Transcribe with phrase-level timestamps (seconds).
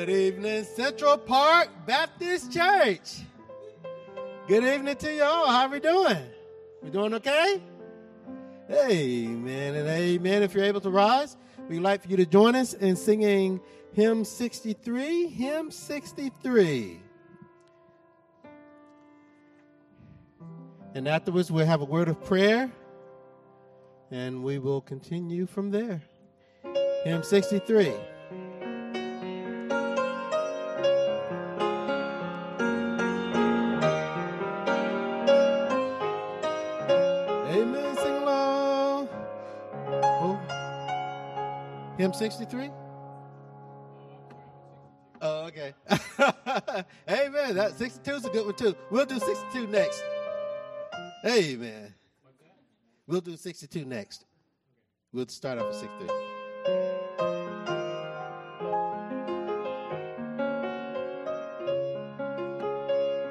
[0.00, 3.20] Good evening, Central Park Baptist Church.
[4.48, 5.46] Good evening to y'all.
[5.46, 6.24] How are we doing?
[6.82, 7.60] We doing okay?
[8.70, 10.42] Amen and amen.
[10.42, 11.36] If you're able to rise,
[11.68, 13.60] we'd like for you to join us in singing
[13.92, 15.26] hymn 63.
[15.26, 16.98] Hymn 63.
[20.94, 22.72] And afterwards, we'll have a word of prayer
[24.10, 26.00] and we will continue from there.
[27.04, 27.92] Hymn 63.
[42.20, 42.70] 63?
[45.22, 45.72] Oh, okay.
[47.08, 47.54] Amen.
[47.54, 48.76] That 62 is a good one, too.
[48.90, 50.04] We'll do 62 next.
[51.24, 51.94] Amen.
[53.06, 54.26] We'll do 62 next.
[55.14, 56.08] We'll start off at 63.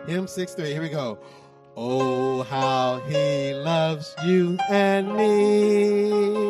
[0.08, 0.72] Hymn 63.
[0.72, 1.20] Here we go.
[1.78, 6.50] Oh, how he loves you and me.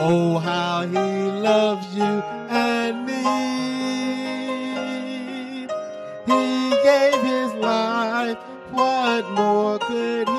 [0.00, 3.22] Oh, how he loves you and me.
[6.26, 8.38] He gave his life.
[8.70, 10.37] What more could he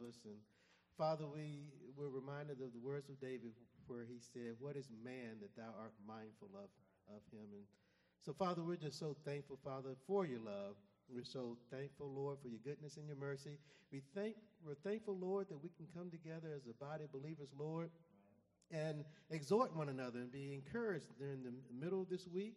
[0.00, 0.18] love us.
[0.24, 0.38] And
[0.96, 3.52] Father, we were reminded of the words of David
[3.86, 6.70] where he said, What is man that thou art mindful of,
[7.08, 7.46] of him?
[7.52, 7.64] And
[8.24, 10.76] so, Father, we're just so thankful, Father, for your love.
[11.08, 13.58] We're so thankful, Lord, for your goodness and your mercy.
[13.90, 17.48] We thank, we're thankful, Lord, that we can come together as a body of believers,
[17.58, 17.88] Lord,
[18.70, 22.56] and exhort one another and be encouraged during the middle of this week.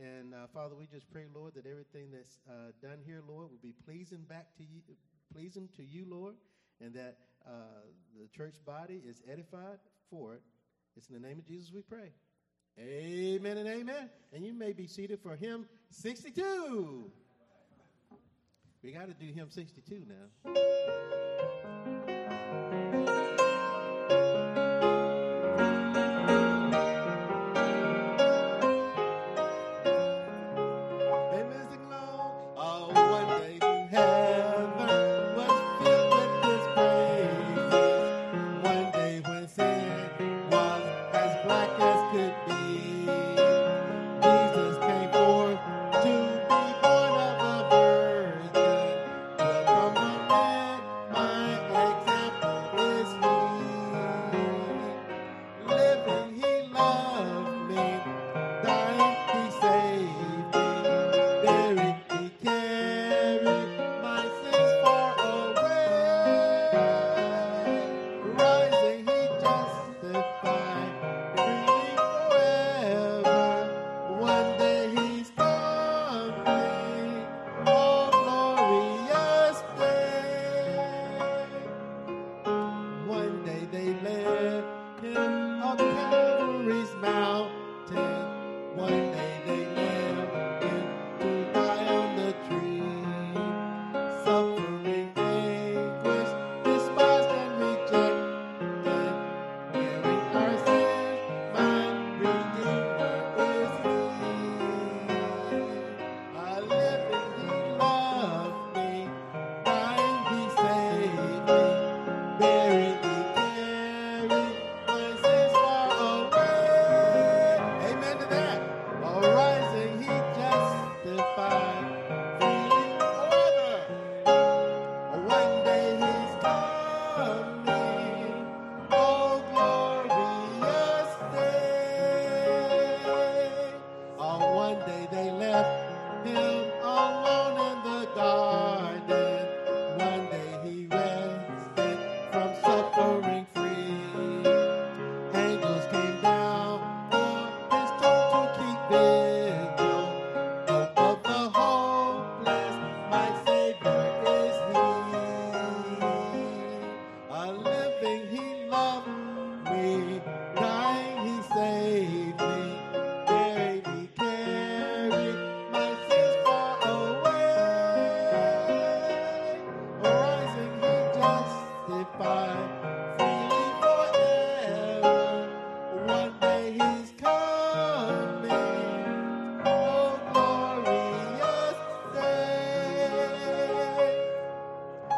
[0.00, 3.60] And uh, Father, we just pray, Lord, that everything that's uh, done here, Lord, will
[3.62, 4.80] be pleasing back to you,
[5.34, 6.34] pleasing to you, Lord,
[6.82, 7.50] and that uh,
[8.20, 9.78] the church body is edified
[10.10, 10.42] for it.
[10.96, 12.10] It's in the name of Jesus we pray.
[12.78, 14.10] Amen and amen.
[14.32, 17.10] And you may be seated for hymn 62.
[18.82, 21.91] We got to do hymn 62 now.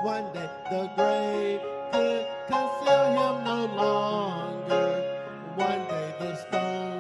[0.04, 5.02] One day the grave could conceal him no longer.
[5.56, 6.93] One day the stone.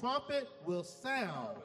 [0.00, 1.58] Trumpet will sound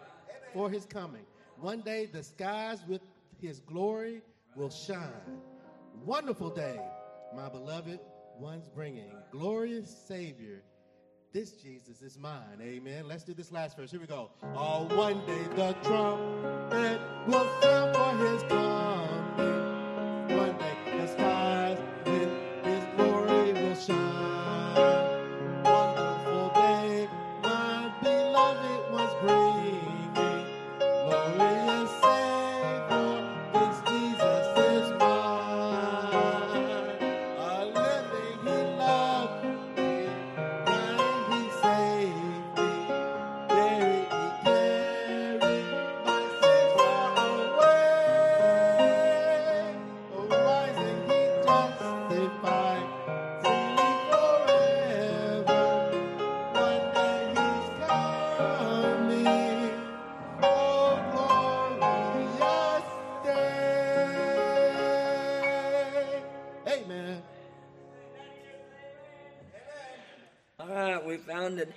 [0.54, 1.26] for his coming.
[1.60, 3.02] One day the skies with
[3.42, 4.22] his glory
[4.56, 5.40] will shine.
[6.04, 6.80] Wonderful day,
[7.36, 8.00] my beloved
[8.38, 9.12] ones bringing.
[9.32, 10.62] Glorious Savior,
[11.34, 12.60] this Jesus is mine.
[12.62, 13.08] Amen.
[13.08, 13.92] Let's do this last verse.
[13.92, 14.32] Here we go.
[14.56, 19.25] Oh, one day the trumpet will sound for his coming.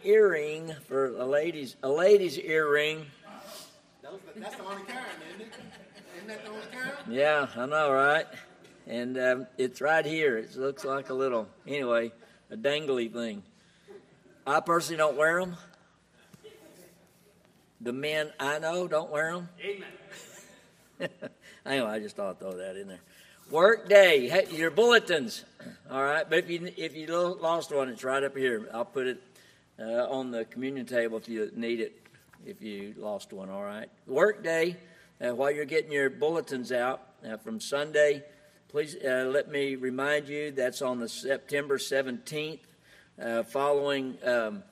[0.04, 3.06] Earring for a lady's a lady's earring.
[4.36, 5.52] That's the only kind, isn't it?
[6.16, 6.92] Isn't that the only kind?
[7.10, 8.26] Yeah, I know, right?
[8.86, 10.38] And um, it's right here.
[10.38, 12.12] It looks like a little, anyway,
[12.50, 13.42] a dangly thing.
[14.46, 15.56] I personally don't wear them.
[17.80, 19.48] The men I know don't wear them.
[19.60, 21.10] Amen.
[21.66, 23.00] anyway, I just thought I'd throw that in there.
[23.50, 25.44] Work day, hey, your bulletins.
[25.90, 28.68] All right, but if you if you lost one, it's right up here.
[28.74, 29.22] I'll put it
[29.80, 32.00] uh, on the communion table if you need it.
[32.46, 33.88] If you lost one, all right.
[34.06, 34.76] Work day.
[35.20, 38.22] Uh, while you're getting your bulletins out uh, from Sunday,
[38.68, 42.60] please uh, let me remind you that's on the September 17th,
[43.20, 44.62] uh, following um,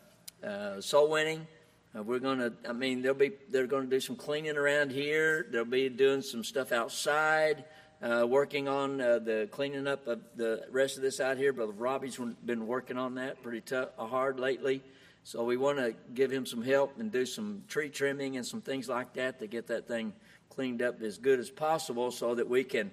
[0.80, 1.46] soul winning.
[1.94, 5.46] We're going to, I mean, they'll be, they're going to do some cleaning around here.
[5.50, 7.64] They'll be doing some stuff outside,
[8.02, 11.54] uh, working on uh, the cleaning up of the rest of this out here.
[11.54, 14.82] Brother Robbie's been working on that pretty tough, hard lately.
[15.26, 18.60] So we want to give him some help and do some tree trimming and some
[18.60, 20.12] things like that to get that thing
[20.50, 22.92] cleaned up as good as possible so that we can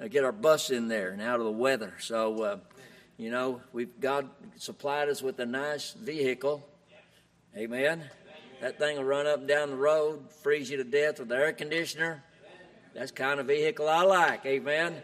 [0.00, 1.92] uh, get our bus in there and out of the weather.
[1.98, 2.58] So, uh,
[3.16, 6.64] you know, we've God supplied us with a nice vehicle.
[7.56, 8.04] Amen.
[8.60, 11.34] That thing will run up and down the road, freeze you to death with the
[11.34, 12.22] air conditioner.
[12.94, 14.46] That's kind of vehicle I like.
[14.46, 14.94] Amen.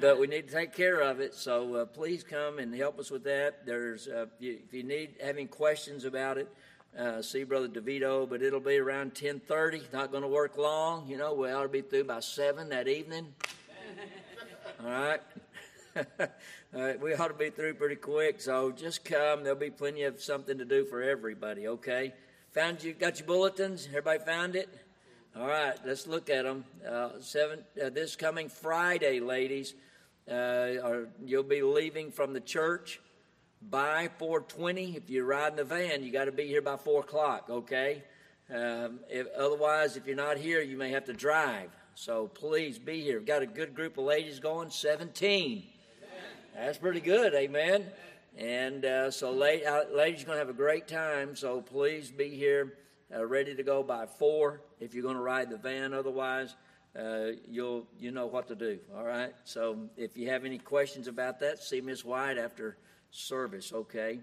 [0.00, 1.34] But we need to take care of it.
[1.34, 3.64] So uh, please come and help us with that.
[3.64, 6.52] There's uh, if, you, if you need having questions about it,
[6.98, 8.28] uh, see Brother DeVito.
[8.28, 9.92] But it'll be around 10:30.
[9.92, 11.08] Not going to work long.
[11.08, 13.34] You know, we ought to be through by seven that evening.
[14.84, 15.20] All right.
[16.74, 19.44] All right, we ought to be through pretty quick, so just come.
[19.44, 21.68] There'll be plenty of something to do for everybody.
[21.68, 22.12] Okay,
[22.50, 23.86] found you got your bulletins.
[23.86, 24.68] Everybody found it.
[25.36, 26.64] All right, let's look at them.
[26.88, 29.74] Uh, seven uh, this coming Friday, ladies,
[30.30, 30.68] uh,
[31.24, 33.00] you'll be leaving from the church
[33.60, 34.96] by 4:20.
[34.96, 37.50] If you're riding the van, you got to be here by four o'clock.
[37.50, 38.04] Okay.
[38.48, 41.70] Um, if, otherwise, if you're not here, you may have to drive.
[41.96, 43.18] So please be here.
[43.18, 44.70] We've got a good group of ladies going.
[44.70, 45.64] 17.
[46.54, 47.86] That's pretty good, amen.
[48.38, 51.34] And uh, so, uh, ladies, are going to have a great time.
[51.34, 52.74] So please be here,
[53.14, 54.60] uh, ready to go by four.
[54.80, 56.56] If you're going to ride the van, otherwise,
[56.98, 58.78] uh, you'll you know what to do.
[58.96, 59.34] All right.
[59.44, 62.76] So if you have any questions about that, see Miss White after
[63.10, 63.72] service.
[63.72, 64.20] Okay.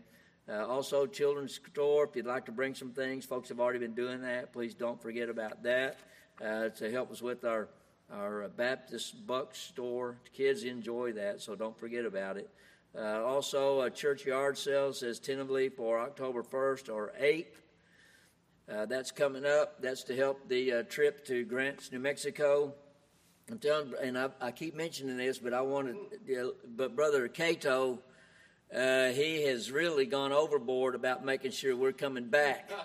[0.50, 2.06] Uh, also, children's store.
[2.06, 4.52] If you'd like to bring some things, folks have already been doing that.
[4.52, 6.00] Please don't forget about that
[6.44, 7.70] uh, to help us with our
[8.12, 10.18] our Baptist buck store.
[10.34, 12.50] Kids enjoy that, so don't forget about it.
[12.98, 17.46] Uh, also, a church yard sale says tentatively for October 1st or 8th.
[18.72, 19.82] Uh, that's coming up.
[19.82, 22.74] That's to help the uh, trip to Grants, New Mexico.
[23.50, 25.98] I'm telling, and I, I keep mentioning this, but I wanted,
[26.78, 28.00] but Brother Cato,
[28.74, 32.72] uh, he has really gone overboard about making sure we're coming back.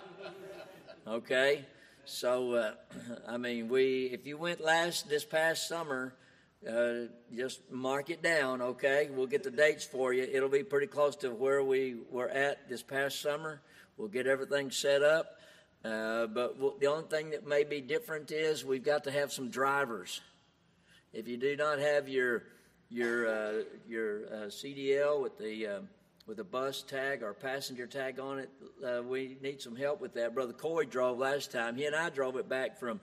[1.07, 1.63] Okay.
[2.03, 2.71] So, uh,
[3.29, 6.13] I mean, we if you went last this past summer,
[6.69, 9.07] uh, just mark it down, okay?
[9.09, 10.23] We'll get the dates for you.
[10.23, 13.61] It'll be pretty close to where we were at this past summer.
[13.95, 15.36] We'll get everything set up.
[15.83, 19.31] Uh, but we'll, the only thing that may be different is we've got to have
[19.31, 20.21] some drivers.
[21.13, 22.43] If you do not have your
[22.89, 25.79] your uh, your uh, CDL with the uh,
[26.27, 28.49] with a bus tag or passenger tag on it.
[28.85, 30.35] Uh, we need some help with that.
[30.35, 31.75] Brother Coy drove last time.
[31.77, 32.99] He and I drove it back from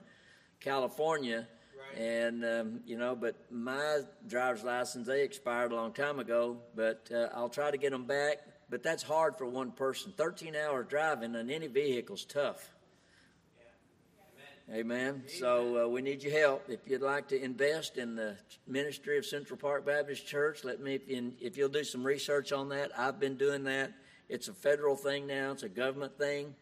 [0.59, 1.47] California.
[1.75, 2.01] Right.
[2.01, 6.57] And, um, you know, but my driver's license, they expired a long time ago.
[6.75, 8.37] But uh, I'll try to get them back.
[8.69, 10.13] But that's hard for one person.
[10.15, 12.71] 13 hours driving in any vehicle is tough.
[14.73, 15.21] Amen.
[15.27, 16.65] So uh, we need your help.
[16.67, 20.99] If you'd like to invest in the ministry of Central Park Baptist Church, let me.
[21.39, 23.91] If you'll do some research on that, I've been doing that.
[24.27, 25.51] It's a federal thing now.
[25.51, 26.55] It's a government thing.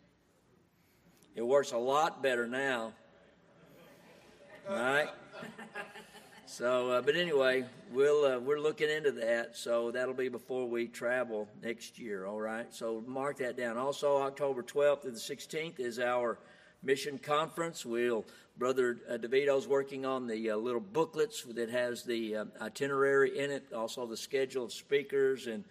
[1.34, 2.92] It works a lot better now.
[4.70, 5.10] All right.
[6.54, 9.58] So, uh, but anyway, we'll uh, we're looking into that.
[9.58, 12.28] So that'll be before we travel next year.
[12.28, 12.72] All right.
[12.72, 13.76] So mark that down.
[13.76, 16.38] Also, October 12th to the 16th is our
[16.84, 17.88] mission conference.
[17.88, 18.24] We'll
[18.56, 23.50] Brother uh, DeVito's working on the uh, little booklets that has the uh, itinerary in
[23.50, 25.64] it, also the schedule of speakers, and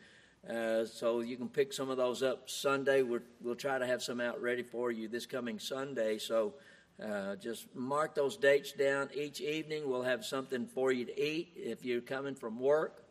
[0.51, 3.03] uh, so you can pick some of those up Sunday.
[3.03, 6.19] we will try to have some out ready for you this coming Sunday.
[6.19, 6.55] So
[7.03, 9.09] uh, just mark those dates down.
[9.15, 13.05] Each evening we'll have something for you to eat if you're coming from work.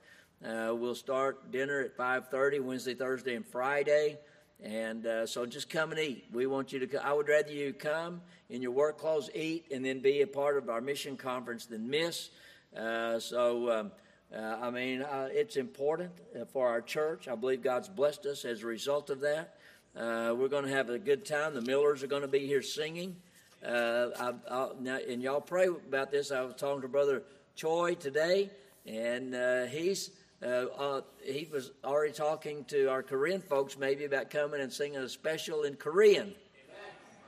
[0.45, 4.17] Uh, we'll start dinner at 5:30 Wednesday, Thursday, and Friday.
[4.63, 6.25] And uh, so just come and eat.
[6.31, 7.05] We want you to.
[7.05, 10.57] I would rather you come in your work clothes, eat, and then be a part
[10.57, 12.29] of our mission conference than miss.
[12.77, 13.91] Uh, so, um,
[14.33, 16.12] uh, I mean, it's important
[16.53, 17.27] for our church.
[17.27, 19.55] I believe God's blessed us as a result of that.
[19.95, 21.53] We're going to have a good time.
[21.53, 23.17] The Millers are going to be here singing.
[23.65, 26.32] I, now, and y'all pray about this.
[26.32, 27.24] I was talking to Brother
[27.56, 28.50] Choi today,
[28.86, 30.12] and he's
[30.44, 34.98] uh, uh, he was already talking to our Korean folks maybe about coming and singing
[34.98, 36.34] a special in Korean.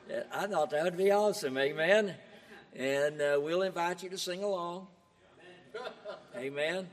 [0.09, 0.23] Amen.
[0.33, 1.55] I thought that would be awesome.
[1.59, 2.15] Amen.
[2.75, 4.87] And uh, we'll invite you to sing along.
[6.35, 6.87] Amen.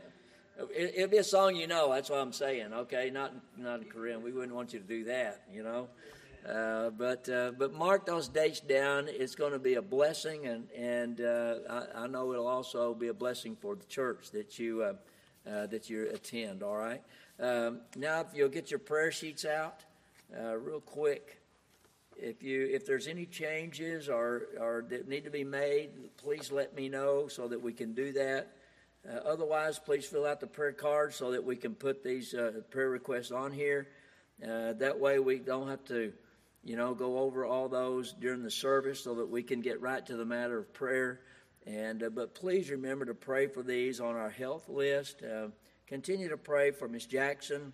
[0.76, 1.90] It, will be a song you know.
[1.90, 2.74] That's what I'm saying.
[2.74, 4.22] Okay, not not in Korean.
[4.22, 5.44] We wouldn't want you to do that.
[5.50, 5.88] You know.
[6.48, 9.08] Uh, but uh, but mark those dates down.
[9.08, 13.08] It's going to be a blessing, and and uh, I, I, know it'll also be
[13.08, 17.02] a blessing for the church that you uh, uh, that you attend, all right?
[17.38, 19.84] Um, now, if you'll get your prayer sheets out
[20.32, 21.36] real quick.
[22.16, 26.74] If you if there's any changes or, or that need to be made, please let
[26.74, 28.52] me know so that we can do that.
[29.24, 32.34] Otherwise, please fill out the prayer card so that we can put these
[32.70, 33.88] prayer requests on here.
[34.38, 36.12] That way, we don't have to,
[36.62, 40.04] you know, go over all those during the service, so that we can get right
[40.06, 41.20] to the matter of prayer.
[41.66, 45.22] And uh, but please remember to pray for these on our health list.
[45.22, 45.48] Uh,
[45.86, 47.72] continue to pray for Miss Jackson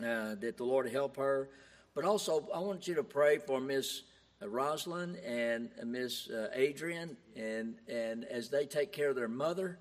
[0.00, 1.50] uh, that the Lord help her.
[1.94, 4.02] But also, I want you to pray for Miss
[4.42, 9.28] uh, Rosalind and uh, Miss uh, Adrian, and and as they take care of their
[9.28, 9.78] mother.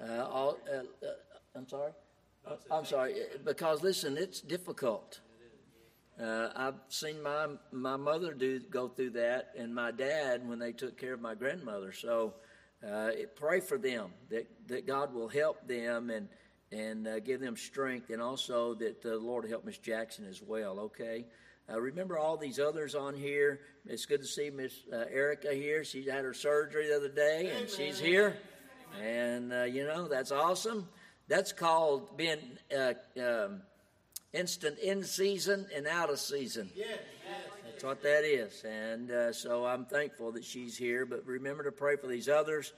[0.00, 0.56] All,
[1.56, 1.90] I'm sorry.
[2.70, 3.14] I'm sorry
[3.44, 5.20] because listen, it's difficult.
[6.20, 10.72] Uh, I've seen my my mother do go through that, and my dad when they
[10.72, 11.92] took care of my grandmother.
[11.92, 12.34] So
[12.86, 16.28] uh, pray for them that, that God will help them and
[16.70, 20.80] and uh, give them strength, and also that the Lord help Miss Jackson as well.
[20.80, 21.24] Okay.
[21.70, 23.60] Uh, remember all these others on here.
[23.86, 25.84] It's good to see Miss uh, Erica here.
[25.84, 27.68] She had her surgery the other day, and Amen.
[27.68, 28.36] she's here.
[29.02, 30.88] And uh, you know that's awesome.
[31.28, 32.40] That's called being
[32.74, 33.60] um,
[34.32, 36.70] instant in season and out of season.
[36.74, 36.98] Yes.
[37.64, 38.64] That's what that is.
[38.64, 41.06] And uh, so I'm thankful that she's here.
[41.06, 42.72] But remember to pray for these others,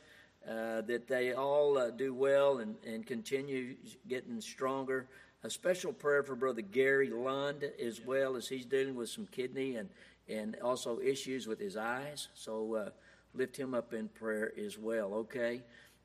[0.46, 3.76] uh, that they all uh, do well and, and continue
[4.08, 5.08] getting stronger.
[5.42, 9.76] A special prayer for Brother Gary Lund as well as he's dealing with some kidney
[9.76, 9.88] and,
[10.28, 12.28] and also issues with his eyes.
[12.34, 12.90] So uh,
[13.32, 15.62] lift him up in prayer as well, okay?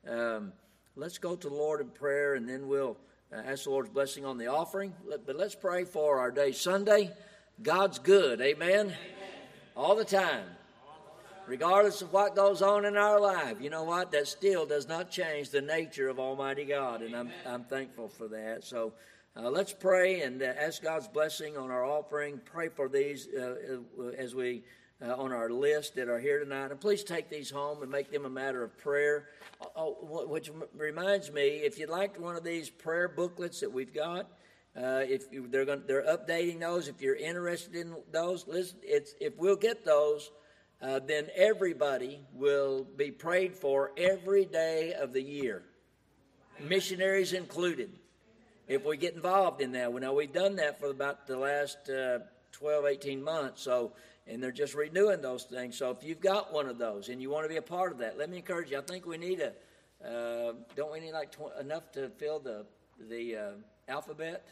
[0.08, 0.52] Um,
[0.96, 2.96] let's go to the Lord in prayer and then we'll
[3.32, 4.94] uh, ask the Lord's blessing on the offering.
[5.08, 7.12] But let's pray for our day Sunday.
[7.62, 8.40] God's good.
[8.40, 8.86] Amen?
[8.86, 8.94] Amen.
[9.76, 10.44] All the time.
[11.46, 14.10] Regardless of what goes on in our life, you know what?
[14.10, 18.26] That still does not change the nature of Almighty God, and I'm, I'm thankful for
[18.28, 18.64] that.
[18.64, 18.94] So
[19.36, 22.40] uh, let's pray and uh, ask God's blessing on our offering.
[22.44, 24.64] Pray for these uh, uh as we
[25.04, 28.10] uh, on our list that are here tonight, and please take these home and make
[28.10, 29.28] them a matter of prayer.
[29.74, 29.96] Oh,
[30.28, 34.26] which reminds me, if you'd like one of these prayer booklets that we've got,
[34.76, 36.88] uh, if you, they're going, they're updating those.
[36.88, 38.78] If you're interested in those, listen.
[38.82, 40.30] If we'll get those,
[40.82, 45.62] uh, then everybody will be prayed for every day of the year,
[46.60, 47.90] missionaries included.
[48.68, 51.88] If we get involved in that, well, now we've done that for about the last
[51.88, 52.18] uh,
[52.52, 53.62] 12, 18 months.
[53.62, 53.92] So,
[54.26, 55.76] and they're just renewing those things.
[55.76, 57.98] So, if you've got one of those and you want to be a part of
[57.98, 58.78] that, let me encourage you.
[58.78, 59.52] I think we need a.
[60.06, 62.66] Uh, don't we need like tw- enough to fill the
[63.08, 63.50] the uh,
[63.88, 64.46] alphabet?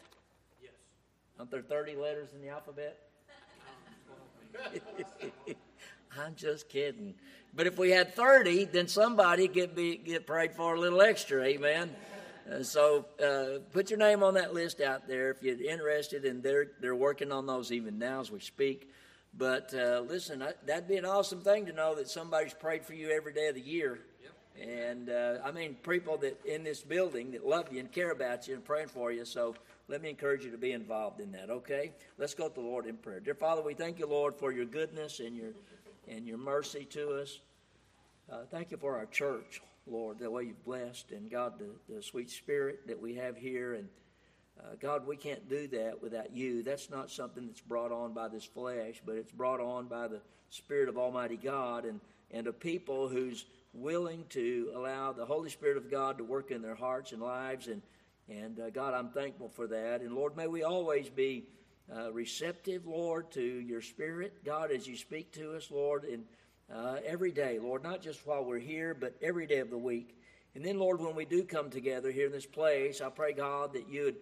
[0.61, 0.71] Yes.
[1.39, 2.99] Aren't there 30 letters in the alphabet?
[6.19, 7.15] I'm just kidding.
[7.53, 11.43] But if we had 30, then somebody get be get prayed for a little extra,
[11.43, 11.95] amen.
[12.51, 16.43] Uh, so uh, put your name on that list out there if you're interested, and
[16.43, 18.91] they're they're working on those even now as we speak.
[19.37, 22.93] But uh, listen, I, that'd be an awesome thing to know that somebody's prayed for
[22.93, 23.99] you every day of the year.
[24.21, 24.69] Yep.
[24.69, 28.47] And uh, I mean, people that in this building that love you and care about
[28.47, 29.25] you and praying for you.
[29.25, 29.55] So
[29.89, 31.49] let me encourage you to be involved in that.
[31.49, 33.19] Okay, let's go to the Lord in prayer.
[33.19, 35.51] Dear Father, we thank you, Lord, for your goodness and your
[36.07, 37.39] and your mercy to us.
[38.31, 39.61] Uh, thank you for our church.
[39.87, 43.75] Lord, the way you've blessed, and God, the, the sweet spirit that we have here.
[43.75, 43.87] And
[44.59, 46.63] uh, God, we can't do that without you.
[46.63, 50.21] That's not something that's brought on by this flesh, but it's brought on by the
[50.49, 51.99] Spirit of Almighty God and,
[52.31, 56.61] and a people who's willing to allow the Holy Spirit of God to work in
[56.61, 57.67] their hearts and lives.
[57.67, 57.81] And,
[58.29, 60.01] and uh, God, I'm thankful for that.
[60.01, 61.43] And Lord, may we always be
[61.93, 66.05] uh, receptive, Lord, to your Spirit, God, as you speak to us, Lord.
[66.05, 66.23] And
[66.73, 70.17] uh, every day, Lord, not just while we're here, but every day of the week.
[70.55, 73.73] And then, Lord, when we do come together here in this place, I pray, God,
[73.73, 74.15] that you would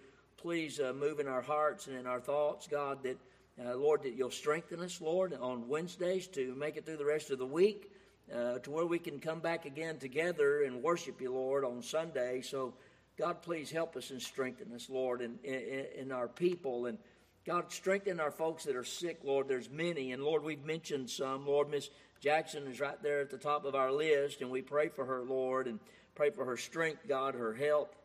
[0.43, 3.17] please uh, move in our hearts and in our thoughts, God, that,
[3.65, 7.31] uh, Lord, that you'll strengthen us, Lord, on Wednesdays to make it through the rest
[7.31, 7.89] of the week,
[8.29, 12.41] uh, to where we can come back again together and worship you, Lord, on Sunday.
[12.41, 12.73] So,
[13.17, 16.87] God, please help us and strengthen us, Lord, in, in, in our people.
[16.87, 16.97] And,
[17.45, 19.47] God, strengthen our folks that are sick, Lord.
[19.47, 20.11] There's many.
[20.11, 21.47] And, Lord, we've mentioned some.
[21.47, 24.89] Lord, Miss Jackson is right there at the top of our list, and we pray
[24.89, 25.79] for her, Lord, and
[26.15, 27.95] pray for her strength, God, her health.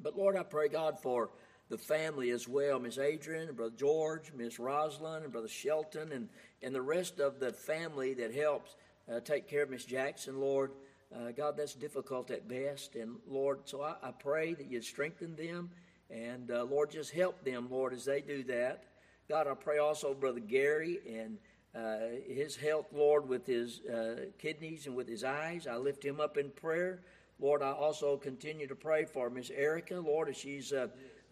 [0.00, 1.30] But Lord, I pray, God, for
[1.68, 6.28] the family as well Miss Adrian, and Brother George, Miss Rosalind, and Brother Shelton, and,
[6.62, 8.76] and the rest of the family that helps
[9.10, 10.72] uh, take care of Miss Jackson, Lord.
[11.14, 12.94] Uh, God, that's difficult at best.
[12.94, 15.70] And Lord, so I, I pray that you'd strengthen them.
[16.10, 18.84] And uh, Lord, just help them, Lord, as they do that.
[19.28, 21.38] God, I pray also, Brother Gary and
[21.74, 25.66] uh, his health, Lord, with his uh, kidneys and with his eyes.
[25.66, 27.00] I lift him up in prayer.
[27.38, 30.72] Lord, I also continue to pray for Miss Erica, Lord, as she's,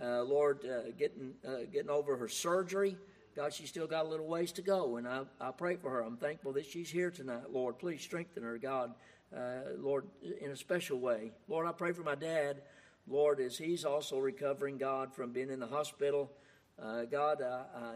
[0.00, 2.96] uh, uh Lord, uh, getting, uh, getting over her surgery.
[3.35, 6.00] God, she's still got a little ways to go, and I, I pray for her.
[6.00, 7.78] I'm thankful that she's here tonight, Lord.
[7.78, 8.94] Please strengthen her, God,
[9.76, 10.06] Lord,
[10.40, 11.32] in a special way.
[11.46, 12.62] Lord, I pray for my dad,
[13.06, 16.30] Lord, as he's also recovering, God, from being in the hospital.
[17.11, 17.42] God,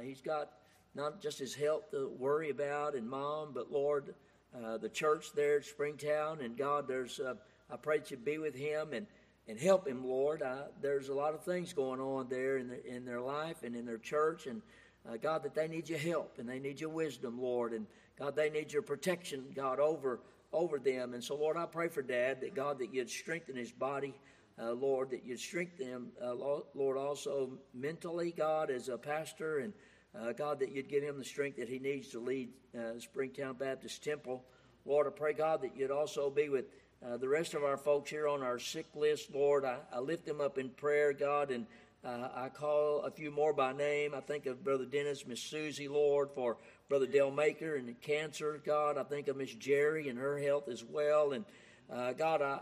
[0.02, 0.50] he's got
[0.94, 4.14] not just his health to worry about and mom, but Lord,
[4.54, 6.40] uh, the church there at Springtown.
[6.40, 7.34] And God, there's uh,
[7.70, 9.06] I pray that you be with him and,
[9.50, 10.44] and help him, Lord.
[10.44, 13.84] I, there's a lot of things going on there in, in their life and in
[13.84, 14.46] their church.
[14.46, 14.62] And
[15.08, 17.72] uh, God, that they need your help and they need your wisdom, Lord.
[17.72, 17.86] And
[18.16, 20.20] God, they need your protection, God, over
[20.52, 21.14] over them.
[21.14, 24.14] And so, Lord, I pray for Dad that God that you'd strengthen his body.
[24.60, 26.34] Uh, Lord, that you'd strengthen him, uh,
[26.74, 29.72] Lord, also mentally, God, as a pastor, and
[30.18, 33.54] uh, God, that you'd give him the strength that he needs to lead uh, Springtown
[33.54, 34.44] Baptist Temple.
[34.84, 36.66] Lord, I pray, God, that you'd also be with
[37.06, 39.34] uh, the rest of our folks here on our sick list.
[39.34, 41.66] Lord, I, I lift them up in prayer, God, and
[42.04, 44.14] uh, I call a few more by name.
[44.14, 46.58] I think of Brother Dennis, Miss Susie, Lord, for
[46.90, 48.98] Brother Dale Maker and cancer, God.
[48.98, 51.32] I think of Miss Jerry and her health as well.
[51.32, 51.44] And
[51.90, 52.58] uh, God, I,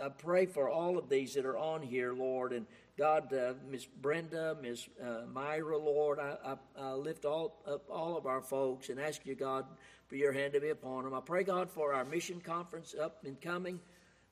[0.00, 2.66] I, I, pray for all of these that are on here, Lord, and
[3.02, 8.16] God, uh, Miss Brenda, Miss uh, Myra, Lord, I, I, I, lift all up all
[8.16, 9.64] of our folks and ask you, God,
[10.06, 11.12] for your hand to be upon them.
[11.12, 13.80] I pray, God, for our mission conference up and coming.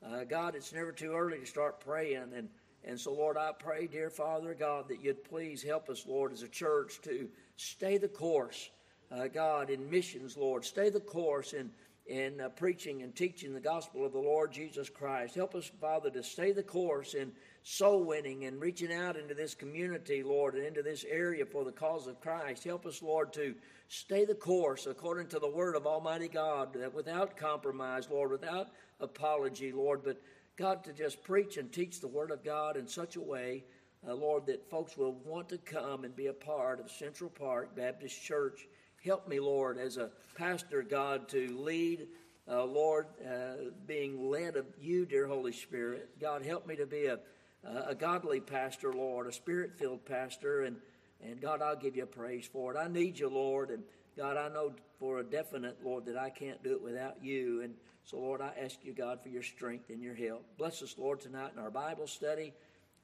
[0.07, 2.49] Uh, God, it's never too early to start praying, and
[2.85, 6.45] and so, Lord, I pray, dear Father God, that you'd please help us, Lord, as
[6.45, 8.71] a church to stay the course,
[9.11, 11.73] uh, God, in missions, Lord, stay the course in
[12.07, 15.35] in uh, preaching and teaching the gospel of the Lord Jesus Christ.
[15.35, 19.55] Help us, Father, to stay the course in soul winning and reaching out into this
[19.55, 22.65] community, Lord, and into this area for the cause of Christ.
[22.65, 23.55] Help us, Lord, to
[23.89, 28.69] stay the course according to the word of Almighty God, that without compromise, Lord, without
[29.01, 30.21] apology, Lord, but
[30.57, 33.65] God, to just preach and teach the word of God in such a way,
[34.07, 37.75] uh, Lord, that folks will want to come and be a part of Central Park
[37.77, 38.67] Baptist Church.
[39.05, 42.09] Help me, Lord, as a pastor, God, to lead
[42.51, 46.11] uh, Lord, uh, being led of you, dear Holy Spirit.
[46.21, 47.19] God, help me to be a,
[47.65, 50.63] a godly pastor, Lord, a spirit filled pastor.
[50.63, 50.77] And,
[51.23, 52.79] and God, I'll give you praise for it.
[52.79, 53.71] I need you, Lord.
[53.71, 53.83] And
[54.17, 57.63] God, I know for a definite, Lord, that I can't do it without you.
[57.63, 60.45] And so, Lord, I ask you, God, for your strength and your help.
[60.59, 62.53] Bless us, Lord, tonight in our Bible study.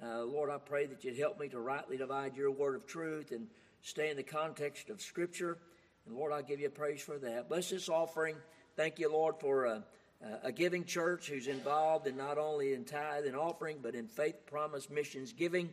[0.02, 3.30] Uh, Lord, I pray that you'd help me to rightly divide your word of truth
[3.30, 3.46] and
[3.82, 5.58] stay in the context of Scripture.
[6.06, 7.48] And Lord, I give you praise for that.
[7.48, 8.36] Bless this offering.
[8.76, 9.82] Thank you, Lord, for.
[10.24, 14.09] Uh, a giving church who's involved in not only in tithe and offering, but in
[14.09, 15.68] faith promise missions giving.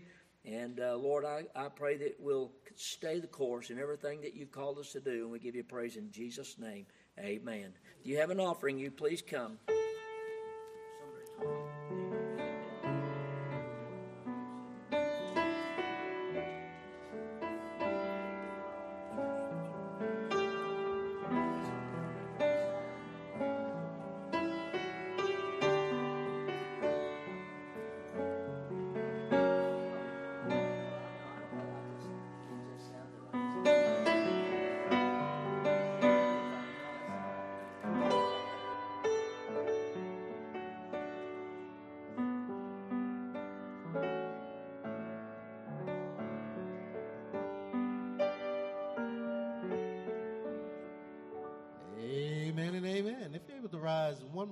[0.46, 4.52] And uh, Lord, I, I pray that we'll stay the course in everything that you've
[4.52, 5.24] called us to do.
[5.24, 6.86] And we give you praise in Jesus' name.
[7.18, 7.72] Amen.
[8.02, 9.58] If you have an offering, you please come.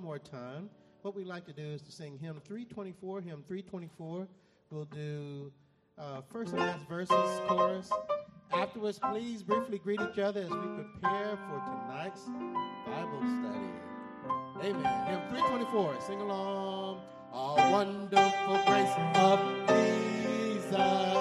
[0.02, 0.68] More time.
[1.02, 3.20] What we like to do is to sing hymn 324.
[3.20, 4.26] Hymn 324.
[4.70, 5.52] We'll do
[5.98, 7.90] uh, first and last verses, chorus.
[8.52, 12.26] Afterwards, please briefly greet each other as we prepare for tonight's
[12.86, 14.68] Bible study.
[14.68, 15.06] Amen.
[15.06, 15.96] Hymn 324.
[16.00, 17.00] Sing along.
[17.32, 21.11] A wonderful grace of Jesus.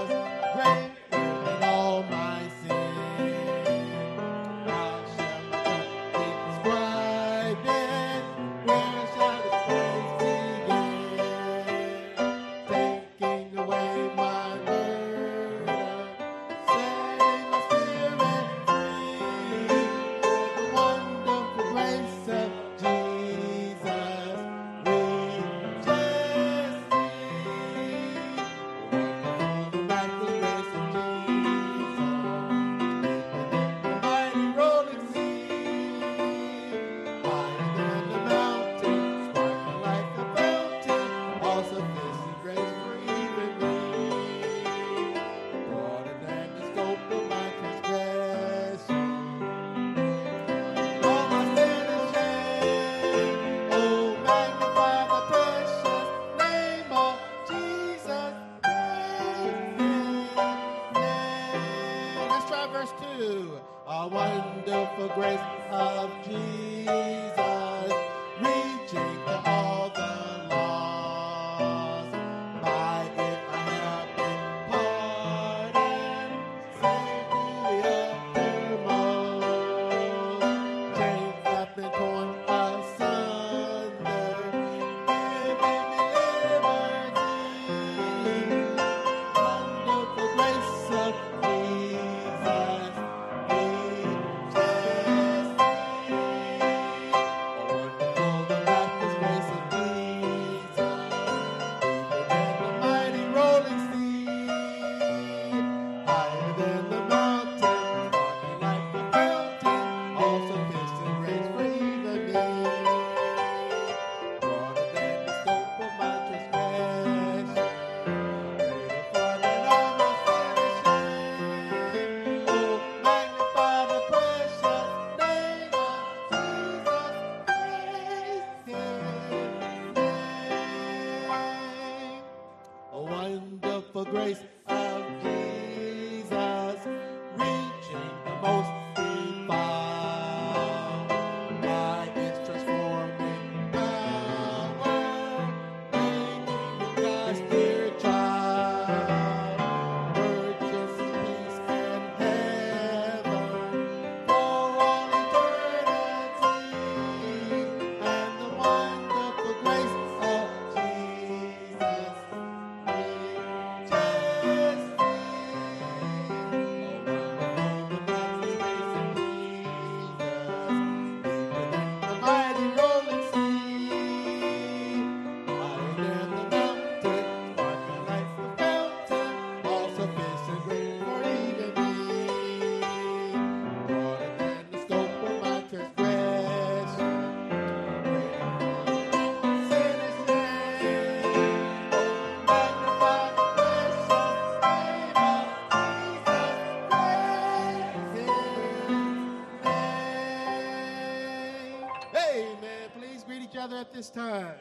[204.02, 204.56] This time.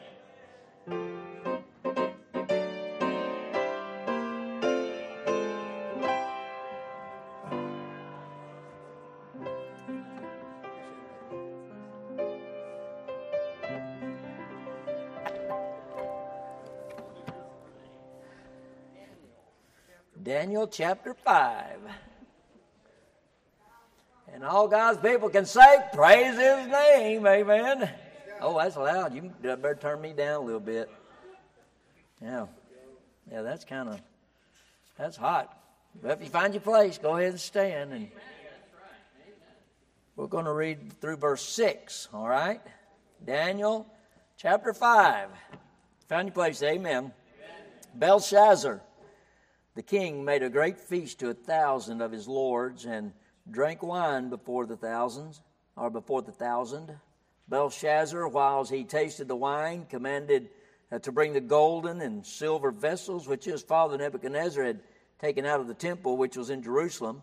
[20.23, 21.79] Daniel chapter 5.
[24.35, 27.27] And all God's people can say, Praise His name.
[27.27, 27.91] Amen.
[28.63, 29.15] That's loud.
[29.15, 30.91] You better turn me down a little bit.
[32.21, 32.45] Yeah.
[33.33, 34.03] Yeah, that's kind of,
[34.99, 35.59] that's hot.
[36.03, 37.95] But if you find your place, go ahead and stand.
[37.95, 38.11] And
[40.15, 42.61] we're going to read through verse 6, all right?
[43.25, 43.87] Daniel
[44.37, 45.31] chapter 5.
[46.09, 47.13] Found your place, amen.
[47.95, 48.83] Belshazzar,
[49.75, 53.13] the king, made a great feast to a thousand of his lords and
[53.51, 55.41] drank wine before the thousands,
[55.77, 56.95] or before the thousand.
[57.51, 60.49] Belshazzar, whilst he tasted the wine, commanded
[60.93, 64.81] uh, to bring the golden and silver vessels which his father Nebuchadnezzar had
[65.21, 67.23] taken out of the temple which was in Jerusalem,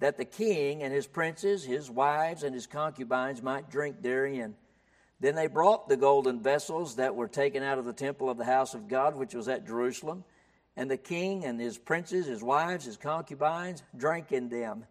[0.00, 4.54] that the king and his princes, his wives, and his concubines might drink therein.
[5.20, 8.44] Then they brought the golden vessels that were taken out of the temple of the
[8.44, 10.24] house of God, which was at Jerusalem,
[10.76, 14.84] and the king and his princes, his wives, his concubines drank in them.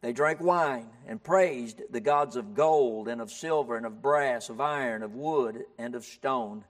[0.00, 4.48] They drank wine and praised the gods of gold and of silver and of brass,
[4.48, 6.64] of iron, of wood, and of stone.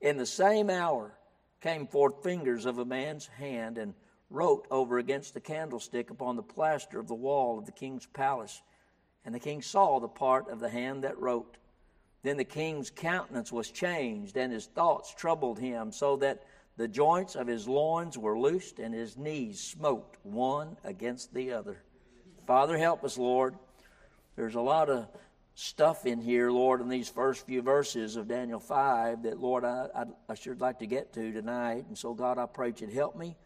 [0.00, 1.14] In the same hour
[1.60, 3.94] came forth fingers of a man's hand and
[4.30, 8.62] wrote over against the candlestick upon the plaster of the wall of the king's palace.
[9.24, 11.58] And the king saw the part of the hand that wrote.
[12.22, 16.44] Then the king's countenance was changed, and his thoughts troubled him, so that
[16.76, 21.82] the joints of his loins were loosed, and his knees smote one against the other.
[22.46, 23.54] Father, help us, Lord.
[24.36, 25.06] There's a lot of
[25.54, 29.86] stuff in here, Lord, in these first few verses of Daniel 5 that, Lord, I,
[29.94, 31.84] I, I sure like to get to tonight.
[31.88, 33.36] And so, God, I pray that you'd help me.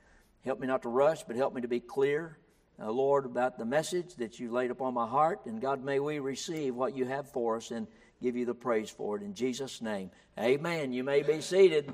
[0.44, 2.38] Help me not to rush, but help me to be clear,
[2.80, 5.46] uh, Lord, about the message that you laid upon my heart.
[5.46, 7.70] And, God, may we receive what you have for us.
[7.70, 7.87] And
[8.22, 10.11] give you the praise for it in Jesus' name.
[10.38, 10.92] Amen.
[10.92, 11.92] You may be seated.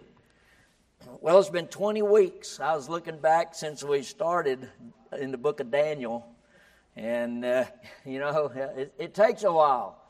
[1.21, 2.61] Well, it's been 20 weeks.
[2.61, 4.71] I was looking back since we started
[5.19, 6.27] in the book of Daniel,
[6.97, 7.65] and uh,
[8.05, 10.01] you know, it, it, takes a while.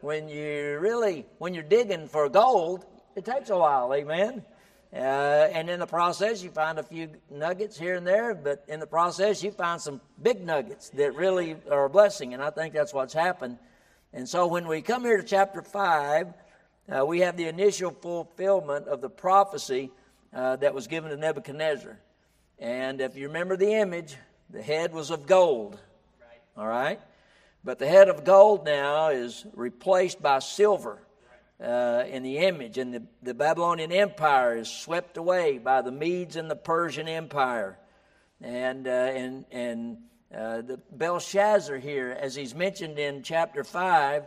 [0.00, 2.84] When you really, when you're digging for gold,
[3.16, 3.92] it takes a while.
[3.92, 4.44] Amen.
[4.92, 8.80] Uh, and in the process, you find a few nuggets here and there, but in
[8.80, 12.32] the process, you find some big nuggets that really are a blessing.
[12.32, 13.58] And I think that's what's happened
[14.12, 16.32] and so when we come here to chapter 5,
[16.90, 19.90] uh, we have the initial fulfillment of the prophecy
[20.32, 21.98] uh, that was given to Nebuchadnezzar.
[22.58, 24.16] And if you remember the image,
[24.48, 25.78] the head was of gold.
[26.58, 27.00] All right?
[27.62, 30.98] But the head of gold now is replaced by silver
[31.62, 32.78] uh, in the image.
[32.78, 37.78] And the, the Babylonian Empire is swept away by the Medes and the Persian Empire.
[38.40, 39.98] And, uh, and, and
[40.34, 44.24] uh, the Belshazzar here, as he's mentioned in chapter 5,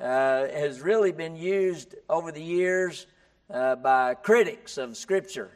[0.00, 3.06] uh, has really been used over the years
[3.48, 5.50] uh, by critics of Scripture,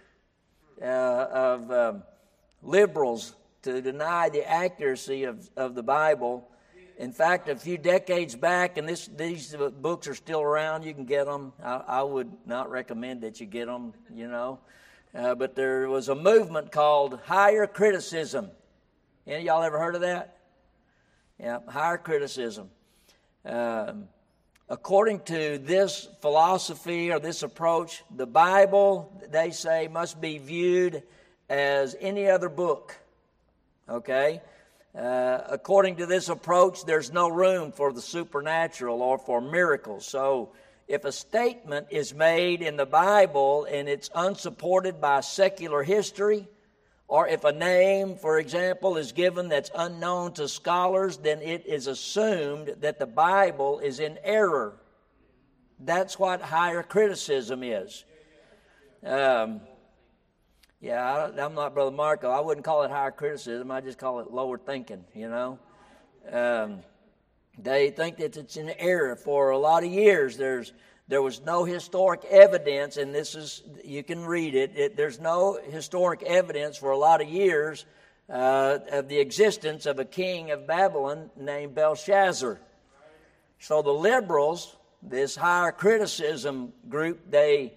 [0.81, 2.03] uh, of um,
[2.63, 6.49] liberals, to deny the accuracy of, of the Bible.
[6.97, 11.05] In fact, a few decades back, and this, these books are still around, you can
[11.05, 11.53] get them.
[11.63, 14.61] I, I would not recommend that you get them, you know.
[15.15, 18.51] Uh, but there was a movement called higher criticism
[19.27, 20.37] any y'all ever heard of that?
[21.41, 22.69] Yeah, higher criticism.
[23.47, 24.09] Um,
[24.69, 31.03] according to this philosophy or this approach, the Bible, they say, must be viewed
[31.49, 32.99] as any other book.
[33.89, 34.41] Okay?
[34.97, 40.07] Uh, according to this approach, there's no room for the supernatural or for miracles.
[40.07, 40.53] So,
[40.87, 46.47] if a statement is made in the Bible and it's unsupported by secular history,
[47.09, 51.87] or if a name, for example, is given that's unknown to scholars, then it is
[51.87, 54.77] assumed that the Bible is in error.
[55.79, 58.05] That's what higher criticism is.
[59.05, 59.61] Um,
[60.85, 62.31] yeah, I, am not Brother Marco.
[62.31, 63.71] I wouldn't call it higher criticism.
[63.71, 65.59] I just call it lower thinking, you know.
[66.31, 66.81] Um,
[67.59, 69.17] they think that it's an error.
[69.17, 70.75] For a lot of years, there's
[71.09, 75.59] there was no historic evidence, and this is, you can read it, it there's no
[75.71, 77.87] historic evidence for a lot of years
[78.29, 82.61] uh, of the existence of a king of Babylon named Belshazzar.
[83.59, 87.73] So the liberals, this higher criticism group, they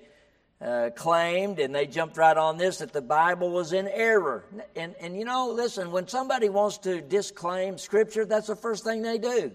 [0.62, 4.46] uh, claimed and they jumped right on this that the Bible was in error.
[4.76, 9.02] And, and you know, listen, when somebody wants to disclaim Scripture, that's the first thing
[9.02, 9.52] they do.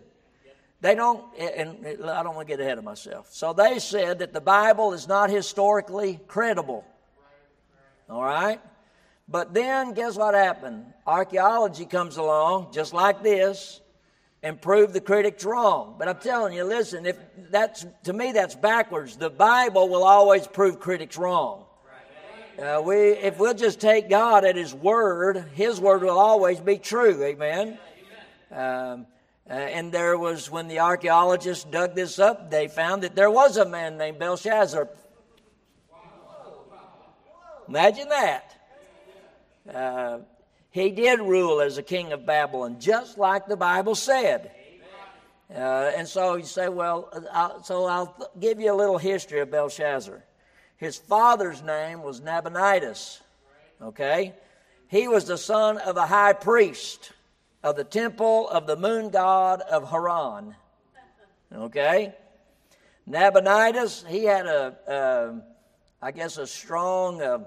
[0.81, 3.29] They don't, and I don't want to get ahead of myself.
[3.31, 6.85] So they said that the Bible is not historically credible.
[8.11, 8.61] All right?
[9.29, 10.87] But then guess what happened?
[11.07, 13.81] Archaeology comes along, just like this,
[14.43, 15.95] and proved the critics wrong.
[15.99, 17.17] But I'm telling you, listen, if
[17.51, 19.17] that's to me that's backwards.
[19.17, 21.67] The Bible will always prove critics wrong.
[22.59, 26.79] Uh, we, if we'll just take God at His word, His word will always be
[26.79, 27.23] true.
[27.23, 27.79] Amen.
[28.51, 29.07] Um,
[29.49, 33.57] uh, and there was, when the archaeologists dug this up, they found that there was
[33.57, 34.89] a man named Belshazzar.
[37.69, 38.55] Imagine that.
[39.73, 40.19] Uh,
[40.73, 44.51] he did rule as a king of Babylon, just like the Bible said.
[45.55, 49.51] Uh, and so you say, well, I'll, so I'll give you a little history of
[49.51, 50.25] Belshazzar.
[50.79, 53.21] His father's name was Nabonidus.
[53.83, 54.33] Okay?
[54.89, 57.13] He was the son of a high priest
[57.63, 60.57] of the temple of the moon god of Haran.
[61.55, 62.15] Okay?
[63.07, 65.43] Nabonidus, he had a,
[66.01, 67.41] I guess, a strong uh,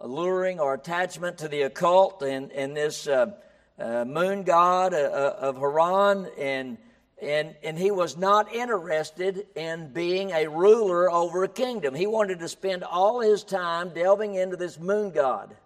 [0.00, 3.32] alluring or attachment to the occult and, and this uh,
[3.78, 6.28] uh, moon god uh, uh, of Haran.
[6.38, 6.78] And
[7.20, 11.94] And, and he was not interested in being a ruler over a kingdom.
[11.94, 15.56] He wanted to spend all his time delving into this moon god.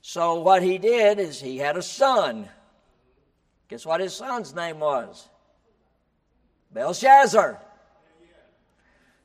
[0.00, 2.48] So, what he did is he had a son.
[3.68, 5.28] Guess what his son's name was?
[6.72, 7.60] Belshazzar.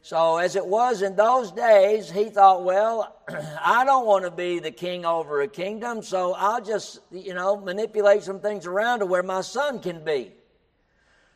[0.05, 3.21] So, as it was in those days, he thought, well,
[3.65, 7.55] I don't want to be the king over a kingdom, so I'll just, you know,
[7.55, 10.33] manipulate some things around to where my son can be.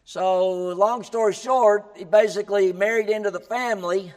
[0.03, 4.11] So, long story short, he basically married into the family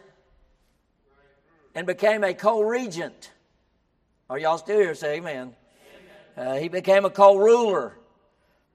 [1.76, 3.30] and became a co regent.
[4.28, 4.96] Are y'all still here?
[4.96, 5.55] Say amen.
[6.36, 7.96] Uh, he became a co ruler.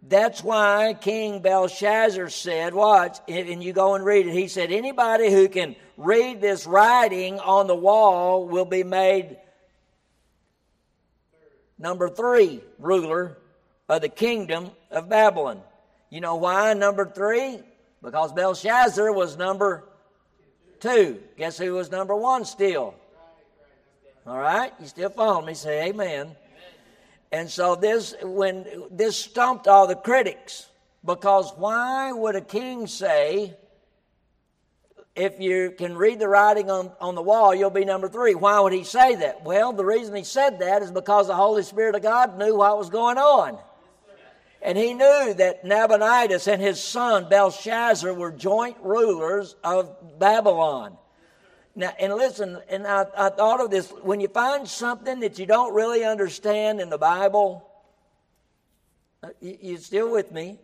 [0.08, 4.34] That's why King Belshazzar said, Watch, and you go and read it.
[4.34, 9.38] He said, Anybody who can read this writing on the wall will be made
[11.80, 13.38] number three ruler
[13.90, 15.62] of the kingdom of Babylon.
[16.12, 17.60] You know why number three?
[18.04, 19.86] Because Belshazzar was number
[20.80, 21.20] two.
[21.36, 22.94] Guess who was number one still?
[24.28, 24.72] All right?
[24.80, 25.56] You still follow me?
[25.56, 26.36] Say amen.
[27.36, 30.70] And so this when this stumped all the critics
[31.04, 33.58] because why would a king say
[35.18, 38.36] if you can read the writing on, on the wall, you'll be number three.
[38.36, 39.44] Why would he say that?
[39.44, 42.78] Well, the reason he said that is because the Holy Spirit of God knew what
[42.78, 43.60] was going on.
[44.62, 50.98] And he knew that Nabonidus and his son Belshazzar were joint rulers of Babylon.
[51.76, 55.46] Now, and listen, and I, I thought of this when you find something that you
[55.46, 57.70] don't really understand in the Bible,
[59.22, 60.58] uh, you, you still with me?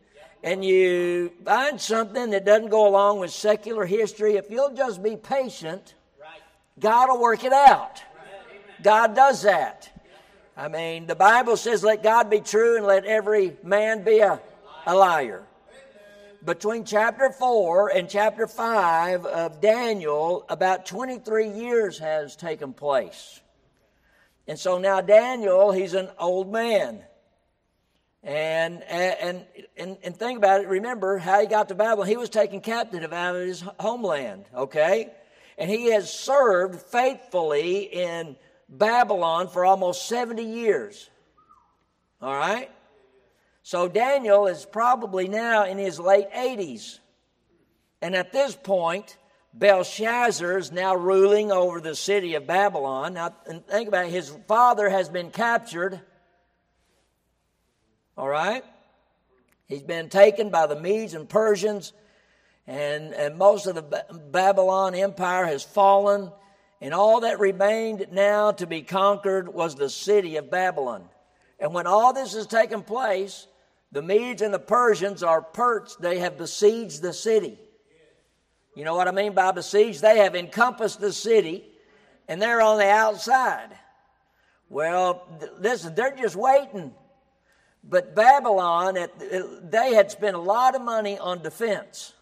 [0.44, 5.16] And you find something that doesn't go along with secular history, if you'll just be
[5.16, 5.94] patient,
[6.80, 8.02] God will work it out.
[8.82, 9.90] God does that.
[10.58, 14.42] I mean, the Bible says, let God be true and let every man be a,
[14.88, 15.44] a liar
[16.44, 23.42] between chapter 4 and chapter 5 of Daniel, about 23 years has taken place.
[24.48, 27.04] And so now Daniel, he's an old man.
[28.24, 29.46] And, and,
[29.78, 30.68] and, and think about it.
[30.68, 32.08] Remember how he got to Babylon.
[32.08, 35.12] He was taken captive out of his homeland, okay?
[35.58, 38.36] And he has served faithfully in
[38.70, 41.10] Babylon for almost 70 years.
[42.22, 42.70] All right?
[43.64, 47.00] So Daniel is probably now in his late 80s.
[48.02, 49.18] And at this point,
[49.54, 53.14] Belshazzar is now ruling over the city of Babylon.
[53.14, 53.36] Now,
[53.70, 54.12] think about it.
[54.12, 56.00] His father has been captured.
[58.18, 58.64] All right?
[59.68, 61.94] He's been taken by the Medes and Persians,
[62.68, 66.32] and, and most of the Babylon Empire has fallen.
[66.82, 71.08] And all that remained now to be conquered was the city of Babylon.
[71.60, 73.48] And when all this has taken place,
[73.92, 77.60] the Medes and the Persians are perched, they have besieged the city.
[78.76, 80.02] You know what I mean by besieged?
[80.02, 81.66] They have encompassed the city
[82.28, 83.70] and they're on the outside.
[84.70, 85.28] Well,
[85.60, 86.94] listen, they're just waiting.
[87.84, 89.08] But Babylon, uh,
[89.64, 92.14] they had spent a lot of money on defense.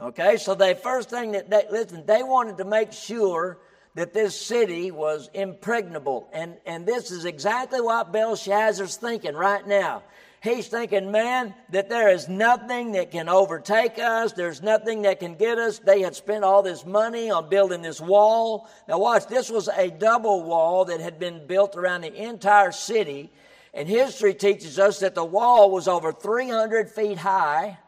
[0.00, 3.58] Okay, so the first thing that they, listen, they wanted to make sure
[3.94, 6.28] that this city was impregnable.
[6.32, 10.02] And, and this is exactly what Belshazzar's thinking right now.
[10.44, 14.32] He's thinking, man, that there is nothing that can overtake us.
[14.32, 15.78] There's nothing that can get us.
[15.78, 18.68] They had spent all this money on building this wall.
[18.86, 23.32] Now, watch, this was a double wall that had been built around the entire city.
[23.72, 27.78] And history teaches us that the wall was over 300 feet high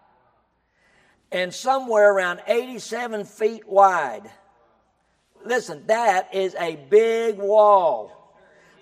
[1.30, 4.30] and somewhere around 87 feet wide.
[5.44, 8.16] Listen, that is a big wall.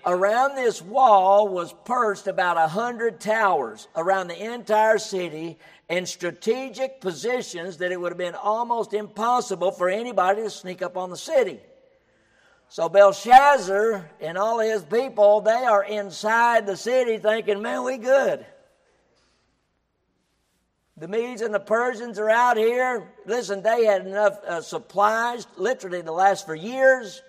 [0.07, 7.01] Around this wall was perched about a hundred towers around the entire city in strategic
[7.01, 11.17] positions that it would have been almost impossible for anybody to sneak up on the
[11.17, 11.59] city.
[12.69, 18.45] So Belshazzar and all his people, they are inside the city thinking, man, we good.
[20.97, 23.13] The Medes and the Persians are out here.
[23.27, 27.23] Listen, they had enough uh, supplies, literally, to last for years.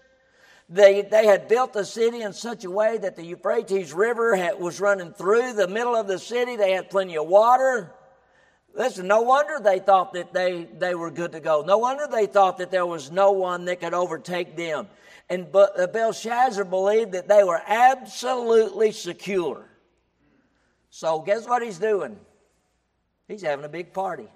[0.67, 4.59] They, they had built the city in such a way that the Euphrates River had,
[4.59, 6.55] was running through the middle of the city.
[6.55, 7.93] They had plenty of water.
[8.73, 11.63] Listen, no wonder they thought that they, they were good to go.
[11.65, 14.87] No wonder they thought that there was no one that could overtake them.
[15.29, 19.65] And but, Belshazzar believed that they were absolutely secure.
[20.89, 22.17] So, guess what he's doing?
[23.27, 24.27] He's having a big party.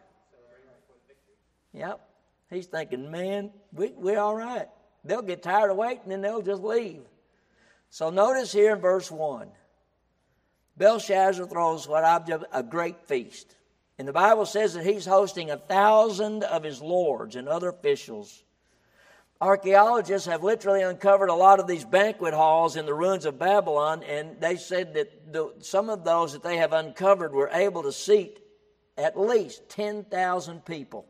[1.74, 2.02] Yep.
[2.50, 4.68] He's thinking, man, we, we're all right.
[5.04, 7.02] They'll get tired of waiting and they'll just leave.
[7.89, 9.47] So notice here in verse 1
[10.78, 13.56] Belshazzar throws what I've a great feast.
[13.97, 18.43] And the Bible says that he's hosting a thousand of his lords and other officials.
[19.41, 24.04] Archaeologists have literally uncovered a lot of these banquet halls in the ruins of Babylon,
[24.04, 27.91] and they said that the, some of those that they have uncovered were able to
[27.91, 28.39] seat
[28.97, 31.06] at least 10,000 people.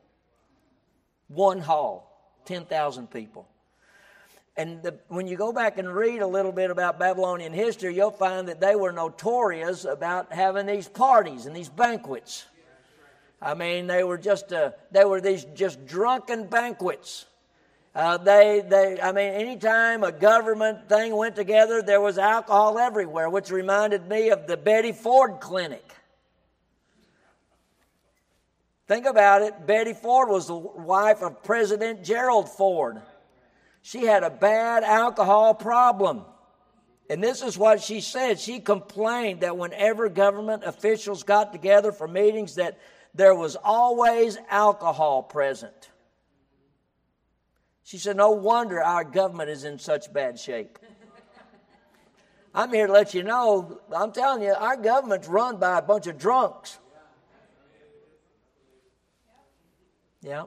[1.28, 3.48] One hall, 10,000 people.
[4.60, 8.12] And the, when you go back and read a little bit about Babylonian history, you'll
[8.12, 12.46] find that they were notorious about having these parties and these banquets.
[13.42, 17.26] I mean, they were just uh, they were these just drunken banquets.
[17.96, 23.30] Uh, they, they, I mean, anytime a government thing went together, there was alcohol everywhere,
[23.30, 25.90] which reminded me of the Betty Ford Clinic.
[28.90, 29.66] Think about it.
[29.66, 33.02] Betty Ford was the wife of President Gerald Ford.
[33.82, 36.24] She had a bad alcohol problem.
[37.10, 38.40] And this is what she said.
[38.40, 42.78] She complained that whenever government officials got together for meetings that
[43.16, 45.90] there was always alcohol present.
[47.84, 50.78] She said, No wonder our government is in such bad shape.
[52.54, 56.08] I'm here to let you know, I'm telling you, our government's run by a bunch
[56.08, 56.78] of drunks.
[60.22, 60.46] Yeah.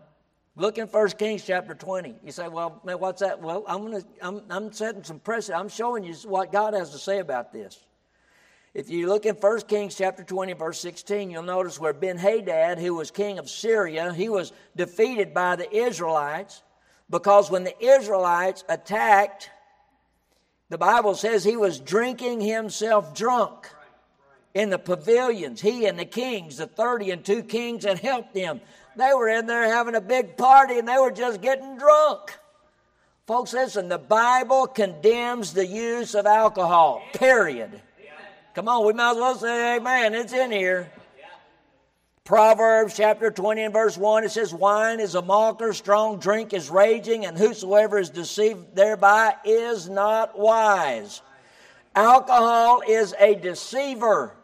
[0.54, 2.16] Look in 1 Kings chapter 20.
[2.22, 3.40] You say, well, man, what's that?
[3.40, 5.60] Well, I'm, gonna, I'm, I'm setting some precedent.
[5.60, 7.78] I'm showing you what God has to say about this.
[8.74, 12.78] If you look in 1 Kings chapter 20, verse 16, you'll notice where Ben Hadad,
[12.78, 16.62] who was king of Syria, he was defeated by the Israelites
[17.10, 19.50] because when the Israelites attacked,
[20.70, 23.68] the Bible says he was drinking himself drunk
[24.54, 25.60] in the pavilions.
[25.60, 28.60] He and the kings, the 30 and two kings that helped him,
[28.96, 32.38] they were in there having a big party and they were just getting drunk.
[33.26, 37.80] Folks, listen, the Bible condemns the use of alcohol, period.
[38.54, 40.14] Come on, we might as well say amen.
[40.14, 40.90] It's in here.
[42.24, 46.70] Proverbs chapter 20 and verse 1, it says, Wine is a mocker, strong drink is
[46.70, 51.20] raging, and whosoever is deceived thereby is not wise.
[51.96, 54.34] Alcohol is a deceiver.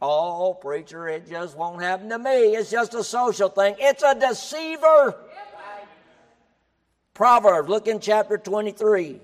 [0.00, 2.54] Oh, preacher, it just won't happen to me.
[2.54, 3.76] It's just a social thing.
[3.78, 5.16] It's a deceiver.
[7.14, 9.20] Proverbs, look in chapter 23.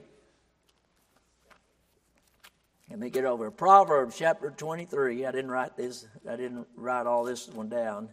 [2.89, 3.51] Let me get over.
[3.51, 5.27] Proverbs chapter 23.
[5.27, 8.09] I didn't write this, I didn't write all this one down.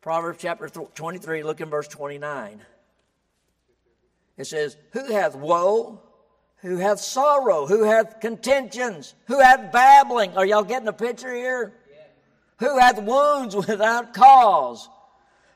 [0.00, 2.60] Proverbs chapter 23, look in verse 29.
[4.36, 6.00] It says, Who hath woe
[6.66, 10.36] who hath sorrow, who hath contentions, who hath babbling.
[10.36, 11.74] Are y'all getting a picture here?
[11.90, 12.66] Yeah.
[12.66, 14.88] Who hath wounds without cause?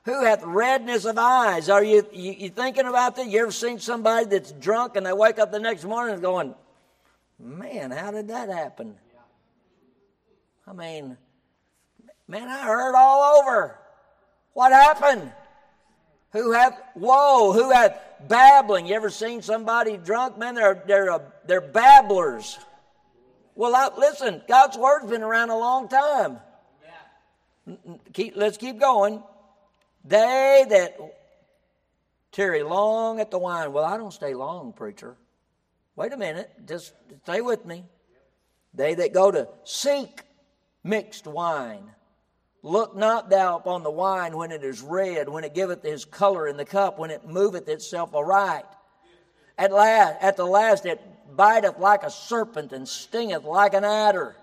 [0.04, 1.68] Who hath redness of eyes?
[1.68, 3.26] Are you, you, you thinking about that?
[3.26, 6.54] You ever seen somebody that's drunk and they wake up the next morning going,
[7.38, 8.94] man, how did that happen?
[10.66, 11.16] I mean,
[12.28, 13.78] man, I heard all over.
[14.52, 15.32] What happened?
[16.32, 17.52] Who hath woe?
[17.52, 18.86] Who hath babbling?
[18.86, 20.38] You ever seen somebody drunk?
[20.38, 22.58] Man, they're they're uh, they're babblers.
[23.54, 26.38] Well, I, listen, God's word's been around a long time.
[28.12, 29.22] Keep, let's keep going.
[30.04, 30.96] They that
[32.32, 33.72] tarry long at the wine.
[33.72, 35.16] Well, I don't stay long, preacher.
[35.96, 36.50] Wait a minute.
[36.66, 37.84] Just stay with me.
[38.72, 40.22] They that go to seek
[40.82, 41.90] mixed wine.
[42.62, 46.46] Look not thou upon the wine when it is red, when it giveth his color
[46.46, 48.64] in the cup, when it moveth itself aright.
[49.56, 51.00] At last, at the last, it
[51.36, 54.36] biteth like a serpent and stingeth like an adder.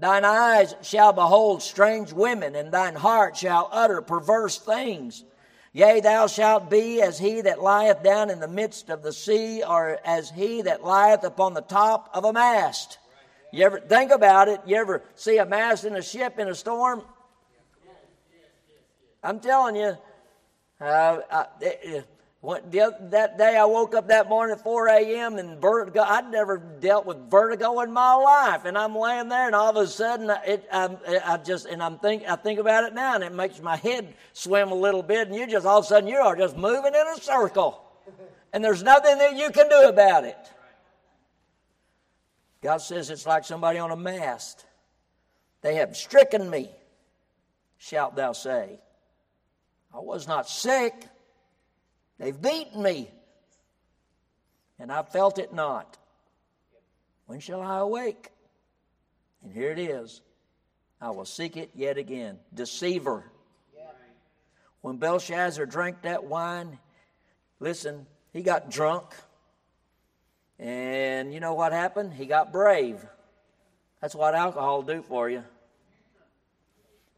[0.00, 5.24] Thine eyes shall behold strange women, and thine heart shall utter perverse things.
[5.72, 9.62] Yea, thou shalt be as he that lieth down in the midst of the sea,
[9.62, 12.98] or as he that lieth upon the top of a mast.
[13.52, 14.60] You ever think about it?
[14.66, 17.02] You ever see a mast in a ship in a storm?
[19.28, 19.94] I'm telling you.
[20.80, 22.08] Uh, I, it,
[22.42, 25.36] the, that day I woke up that morning at 4 a.m.
[25.36, 26.00] and vertigo.
[26.00, 29.76] I'd never dealt with vertigo in my life, and I'm laying there, and all of
[29.76, 33.24] a sudden, it, I, I just and I'm think I think about it now, and
[33.24, 36.08] it makes my head swim a little bit, and you just all of a sudden
[36.08, 37.84] you are just moving in a circle,
[38.54, 40.38] and there's nothing that you can do about it.
[42.62, 44.64] God says it's like somebody on a mast.
[45.60, 46.70] They have stricken me,
[47.76, 48.78] shalt thou say.
[49.94, 50.94] I was not sick.
[52.18, 53.10] They've beaten me,
[54.78, 55.96] and I felt it not.
[57.26, 58.30] When shall I awake?
[59.42, 60.20] And here it is.
[61.00, 62.38] I will seek it yet again.
[62.52, 63.24] Deceiver.
[64.80, 66.78] When Belshazzar drank that wine,
[67.60, 69.04] listen, he got drunk.
[70.58, 72.14] And you know what happened?
[72.14, 73.04] He got brave.
[74.00, 75.44] That's what alcohol do for you.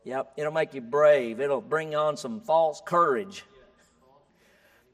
[0.05, 1.41] Yep, it'll make you brave.
[1.41, 3.45] It'll bring on some false courage.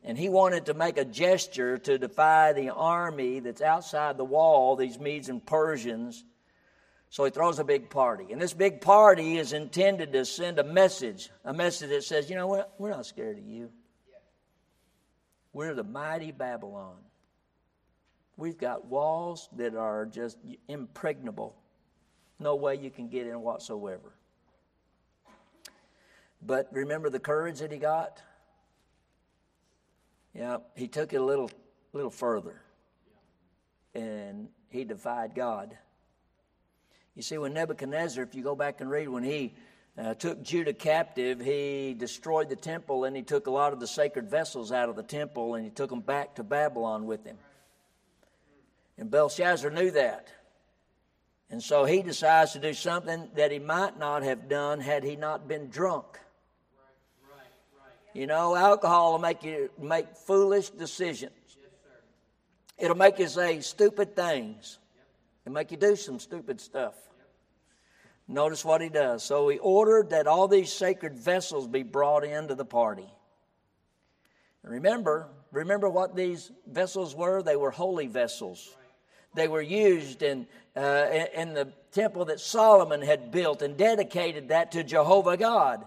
[0.03, 4.77] And he wanted to make a gesture to defy the army that's outside the wall,
[4.77, 6.25] these Medes and Persians.
[7.11, 8.27] So he throws a big party.
[8.31, 12.37] And this big party is intended to send a message a message that says, you
[12.37, 12.75] know what?
[12.79, 13.71] We're not scared of you.
[15.53, 16.97] We're the mighty Babylon.
[18.37, 20.37] We've got walls that are just
[20.69, 21.57] impregnable.
[22.39, 24.13] No way you can get in whatsoever.
[26.47, 28.23] But remember the courage that he got?
[30.33, 31.51] Yeah, he took it a little,
[31.93, 32.61] little further.
[33.95, 35.77] And he defied God.
[37.15, 39.55] You see, when Nebuchadnezzar, if you go back and read, when he
[39.99, 43.87] uh, took Judah captive, he destroyed the temple and he took a lot of the
[43.87, 47.39] sacred vessels out of the temple and he took them back to Babylon with him.
[48.99, 50.29] And Belshazzar knew that.
[51.49, 55.17] And so he decides to do something that he might not have done had he
[55.17, 56.19] not been drunk.
[58.17, 61.33] You know, alcohol will make you make foolish decisions.
[62.79, 64.79] It'll make you say stupid things.
[65.45, 66.95] It'll make you do some stupid stuff.
[68.27, 69.23] Notice what he does.
[69.23, 73.07] So he ordered that all these sacred vessels be brought into the party.
[74.63, 77.43] Remember, remember what these vessels were?
[77.43, 78.75] They were holy vessels.
[79.35, 84.73] They were used in, uh, in the temple that Solomon had built and dedicated that
[84.73, 85.87] to Jehovah God.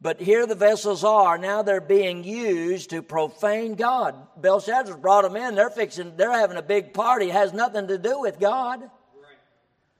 [0.00, 1.38] But here the vessels are.
[1.38, 4.14] Now they're being used to profane God.
[4.36, 5.54] Belshazzar brought them in.
[5.54, 7.30] They're fixing, they're having a big party.
[7.30, 8.90] It has nothing to do with God.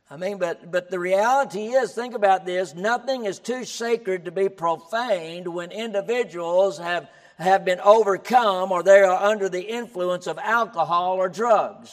[0.09, 4.31] I mean, but, but the reality is, think about this nothing is too sacred to
[4.31, 10.39] be profaned when individuals have, have been overcome or they are under the influence of
[10.39, 11.93] alcohol or drugs.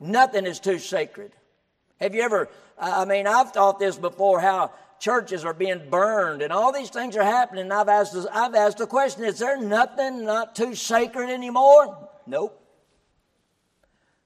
[0.00, 1.32] Nothing is too sacred.
[1.98, 4.72] Have you ever, I mean, I've thought this before how
[5.02, 7.72] churches are being burned and all these things are happening.
[7.72, 12.08] I've asked, I've asked the question is there nothing not too sacred anymore?
[12.24, 12.64] Nope.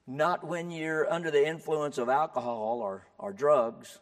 [0.05, 3.99] Not when you're under the influence of alcohol or, or drugs.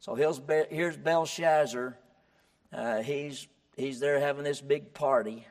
[0.00, 1.96] So here's, here's Belshazzar.
[2.72, 5.46] Uh, he's, he's there having this big party.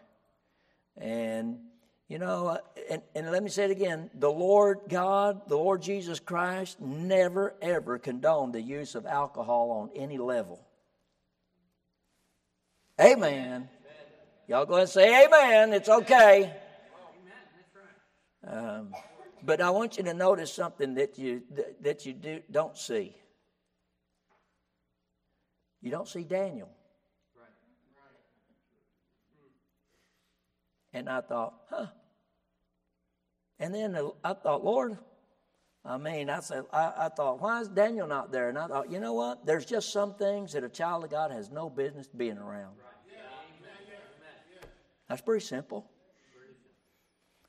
[0.98, 1.60] And
[2.08, 2.58] you know, uh,
[2.89, 7.56] and, and let me say it again the Lord God, the Lord Jesus Christ, never
[7.62, 10.60] ever condoned the use of alcohol on any level.
[13.01, 13.68] Amen.
[14.47, 15.74] Y'all go ahead and say amen.
[15.74, 16.53] It's okay.
[18.47, 18.93] Um,
[19.43, 21.41] but I want you to notice something that you
[21.82, 23.16] that you do don't see.
[25.82, 26.70] You don't see Daniel.
[30.96, 31.88] And I thought, huh.
[33.60, 34.98] And then I thought, Lord,
[35.84, 38.48] I mean, I said, I, I, thought, why is Daniel not there?
[38.48, 39.46] And I thought, you know what?
[39.46, 42.76] There's just some things that a child of God has no business being around.
[45.10, 45.86] That's pretty simple.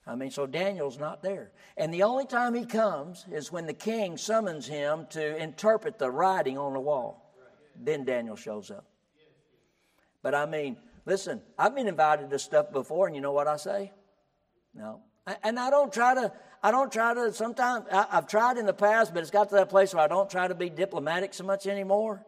[0.09, 1.53] I mean, so Daniel's not there.
[1.77, 6.11] And the only time he comes is when the king summons him to interpret the
[6.11, 7.33] writing on the wall.
[7.77, 8.87] Then Daniel shows up.
[10.23, 10.77] But I mean,
[11.07, 13.93] Listen, I've been invited to stuff before, and you know what I say?
[14.75, 15.03] No.
[15.43, 16.33] And I don't try to,
[16.63, 19.55] I don't try to, sometimes, I, have tried in the past, but it's got to
[19.55, 22.27] that place where I don't try to be diplomatic so much anymore.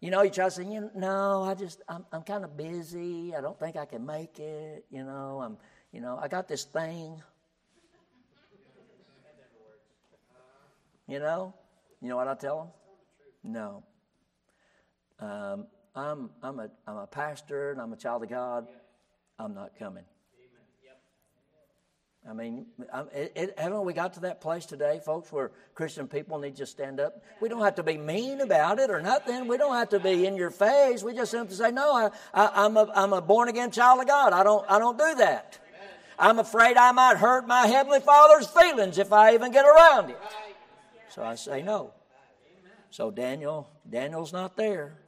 [0.00, 2.56] You know, you try to say, you know, no, I just, I'm, I'm kind of
[2.56, 3.34] busy.
[3.34, 4.86] I don't think I can make it.
[4.90, 5.58] You know, I'm,
[5.92, 7.22] you know, I got this thing.
[11.06, 11.54] You know,
[12.00, 12.74] you know what I tell
[13.44, 13.52] them?
[13.52, 13.84] No.
[15.20, 15.66] Um,
[15.96, 18.66] I'm, I'm, a, I'm a pastor and I'm a child of God.
[19.38, 20.04] I'm not coming.
[22.28, 22.66] I mean,
[23.14, 26.66] it, it, haven't we got to that place today, folks, where Christian people need to
[26.66, 27.22] stand up?
[27.40, 29.46] We don't have to be mean about it or nothing.
[29.46, 31.04] We don't have to be in your face.
[31.04, 34.00] We just have to say, "No, I, I, I'm a, I'm a born again child
[34.00, 34.32] of God.
[34.32, 35.60] I don't, I don't do that.
[36.18, 40.18] I'm afraid I might hurt my heavenly Father's feelings if I even get around it."
[41.10, 41.92] So I say no.
[42.90, 44.98] So Daniel, Daniel's not there.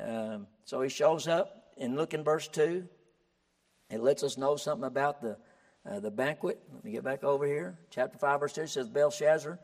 [0.00, 2.86] Um, so he shows up and look in verse 2.
[3.90, 5.36] It lets us know something about the,
[5.88, 6.60] uh, the banquet.
[6.72, 7.78] Let me get back over here.
[7.90, 9.58] Chapter 5, verse 2 says, Belshazzar,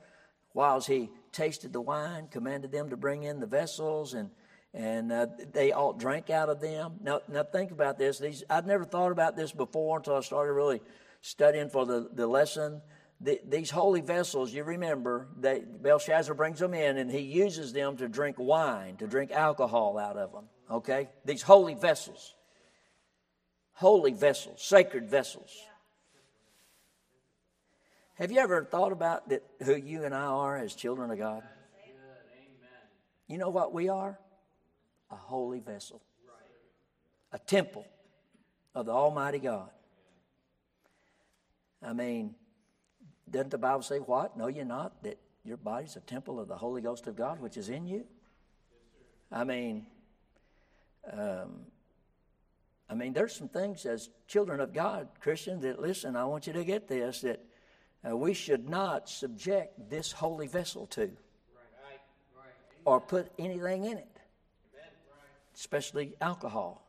[0.52, 4.30] whilst he tasted the wine, commanded them to bring in the vessels, and,
[4.74, 6.94] and uh, they all drank out of them.
[7.02, 8.18] Now, now think about this.
[8.18, 10.82] These, I'd never thought about this before until I started really
[11.22, 12.82] studying for the, the lesson
[13.20, 17.96] the, these holy vessels, you remember, that Belshazzar brings them in and he uses them
[17.96, 20.44] to drink wine, to drink alcohol out of them.
[20.70, 21.08] Okay?
[21.24, 22.34] These holy vessels.
[23.72, 25.56] Holy vessels, sacred vessels.
[28.14, 31.42] Have you ever thought about that, who you and I are as children of God?
[33.28, 34.18] You know what we are?
[35.10, 36.02] A holy vessel,
[37.32, 37.86] a temple
[38.74, 39.70] of the Almighty God.
[41.82, 42.34] I mean,
[43.30, 44.36] doesn't the Bible say what?
[44.36, 45.02] No, you're not.
[45.02, 48.04] That your body's a temple of the Holy Ghost of God, which is in you.
[49.30, 49.86] I mean,
[51.12, 51.60] um,
[52.90, 56.16] I mean, there's some things as children of God, Christians, that listen.
[56.16, 57.44] I want you to get this that
[58.08, 61.10] uh, we should not subject this holy vessel to,
[62.84, 64.20] or put anything in it,
[65.54, 66.84] especially alcohol.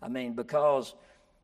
[0.00, 0.94] I mean, because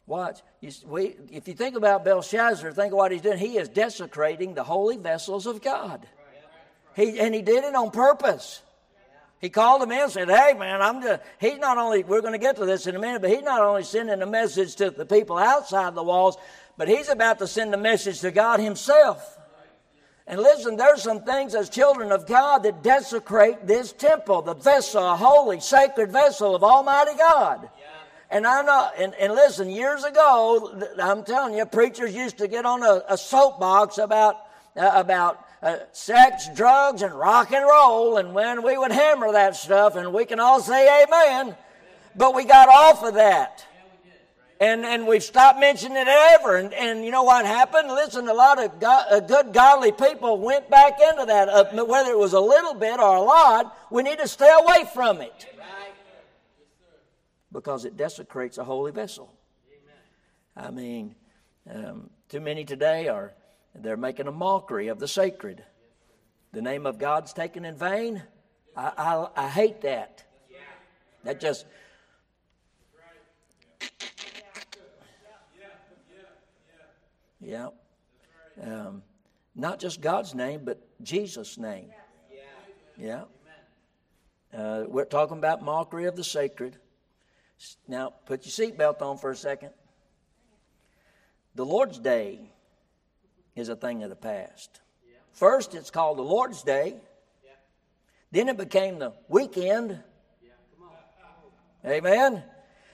[0.08, 0.40] Watch.
[0.62, 3.36] You, we, if you think about Belshazzar, think of what he's doing.
[3.36, 6.06] He is desecrating the holy vessels of God.
[6.96, 8.62] He, and he did it on purpose.
[9.40, 12.32] He called them in and said, Hey, man, I'm just, he's not only, we're going
[12.32, 14.90] to get to this in a minute, but he's not only sending a message to
[14.90, 16.38] the people outside the walls,
[16.78, 19.38] but he's about to send a message to God himself.
[20.26, 25.06] And listen, there's some things as children of God that desecrate this temple, the vessel,
[25.06, 27.68] a holy, sacred vessel of Almighty God.
[28.30, 32.66] And I know, and, and listen, years ago, I'm telling you, preachers used to get
[32.66, 34.36] on a, a soapbox about,
[34.76, 39.56] uh, about uh, sex, drugs, and rock and roll, and when we would hammer that
[39.56, 41.56] stuff, and we can all say amen,
[42.16, 43.64] but we got off of that.
[44.60, 46.56] And, and we've stopped mentioning it ever.
[46.56, 47.86] And, and you know what happened?
[47.88, 48.80] Listen, a lot of
[49.28, 51.48] good, godly people went back into that.
[51.48, 54.84] Uh, whether it was a little bit or a lot, we need to stay away
[54.92, 55.46] from it
[57.52, 59.32] because it desecrates a holy vessel.
[60.56, 60.68] Amen.
[60.68, 61.14] I mean,
[61.72, 63.32] um, too many today are
[63.74, 65.62] they're making a mockery of the sacred.
[66.52, 68.22] The name of God's taken in vain.
[68.76, 70.24] I, I, I hate that.
[71.24, 71.66] That just
[77.40, 77.68] yeah.
[78.62, 79.02] Um,
[79.54, 81.90] not just God's name, but Jesus' name.
[82.96, 83.24] Yeah.
[84.56, 86.78] Uh, we're talking about mockery of the sacred.
[87.86, 89.70] Now, put your seatbelt on for a second.
[91.54, 92.50] The Lord's Day
[93.56, 94.80] is a thing of the past.
[95.32, 96.96] First, it's called the Lord's Day.
[98.30, 99.98] Then it became the weekend.
[101.84, 102.42] Amen.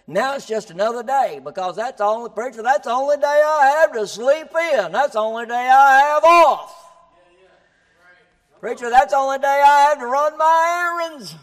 [0.07, 2.63] Now it's just another day because that's the only preacher.
[2.63, 4.93] That's the only day I have to sleep in.
[4.93, 6.75] That's the only day I have off.
[8.61, 11.35] Preacher, that's the only day I have to run my errands.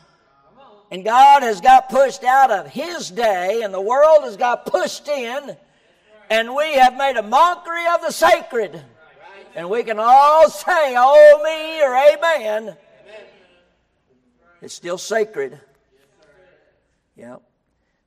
[0.92, 5.08] And God has got pushed out of His day, and the world has got pushed
[5.08, 5.56] in,
[6.30, 8.84] and we have made a mockery of the sacred.
[9.56, 12.78] And we can all say, oh me or amen.
[14.62, 15.60] It's still sacred.
[17.16, 17.42] Yep.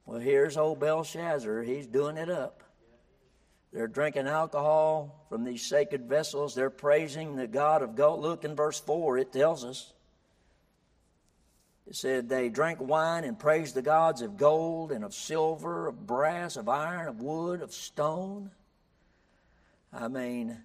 [0.07, 1.63] Well, here's old Belshazzar.
[1.63, 2.63] He's doing it up.
[3.73, 6.55] They're drinking alcohol from these sacred vessels.
[6.55, 8.21] They're praising the God of gold.
[8.21, 9.94] Look in verse 4, it tells us.
[11.87, 16.07] It said they drank wine and praised the gods of gold and of silver, of
[16.07, 18.51] brass, of iron, of wood, of stone.
[19.93, 20.59] I mean,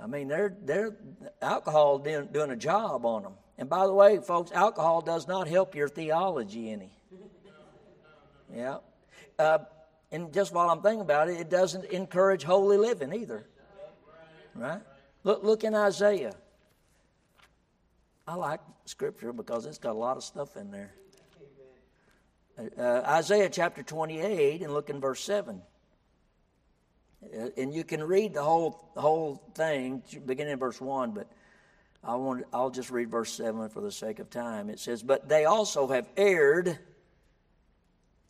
[0.00, 0.96] I mean, they're they're
[1.42, 3.32] alcohol doing, a job on them.
[3.58, 6.92] And by the way, folks, alcohol does not help your theology any.
[8.54, 8.78] Yeah,
[9.38, 9.58] uh,
[10.12, 13.46] and just while I'm thinking about it, it doesn't encourage holy living either.
[14.54, 14.80] Right?
[15.24, 16.34] Look, look in Isaiah.
[18.28, 20.92] I like Scripture because it's got a lot of stuff in there.
[22.76, 25.62] Uh, Isaiah chapter 28 and look in verse 7.
[27.22, 31.30] Uh, and you can read the whole the whole thing beginning in verse 1, but
[32.02, 34.70] I want I'll just read verse 7 for the sake of time.
[34.70, 36.78] It says, "But they also have erred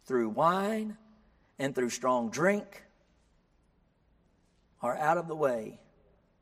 [0.05, 0.99] through wine
[1.59, 2.83] and through strong drink
[4.83, 5.81] are out of the way.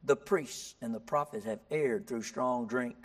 [0.02, 2.96] The priests and the prophets have erred through strong drink."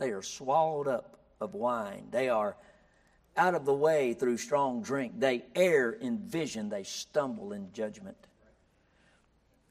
[0.00, 2.06] They are swallowed up of wine.
[2.10, 2.56] They are
[3.36, 5.20] out of the way through strong drink.
[5.20, 6.70] They err in vision.
[6.70, 8.16] They stumble in judgment.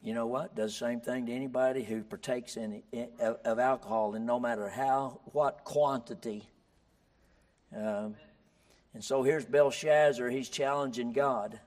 [0.02, 0.54] You know what?
[0.54, 4.68] Does the same thing to anybody who partakes in, in of, alcohol, and no matter
[4.68, 6.48] how what quantity.
[7.76, 8.14] Um,
[8.94, 10.30] and so here's Belshazzar.
[10.30, 11.58] He's challenging God.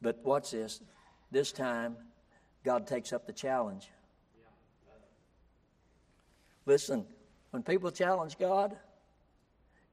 [0.00, 0.80] But what's this?
[1.32, 1.96] This time,
[2.64, 3.88] God takes up the challenge.
[6.66, 7.04] Listen,
[7.50, 8.76] when people challenge God,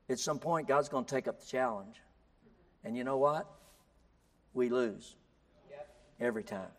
[0.10, 1.96] at some point God's going to take up the challenge.
[2.84, 3.48] And you know what?
[4.54, 5.16] We lose
[6.20, 6.70] every time.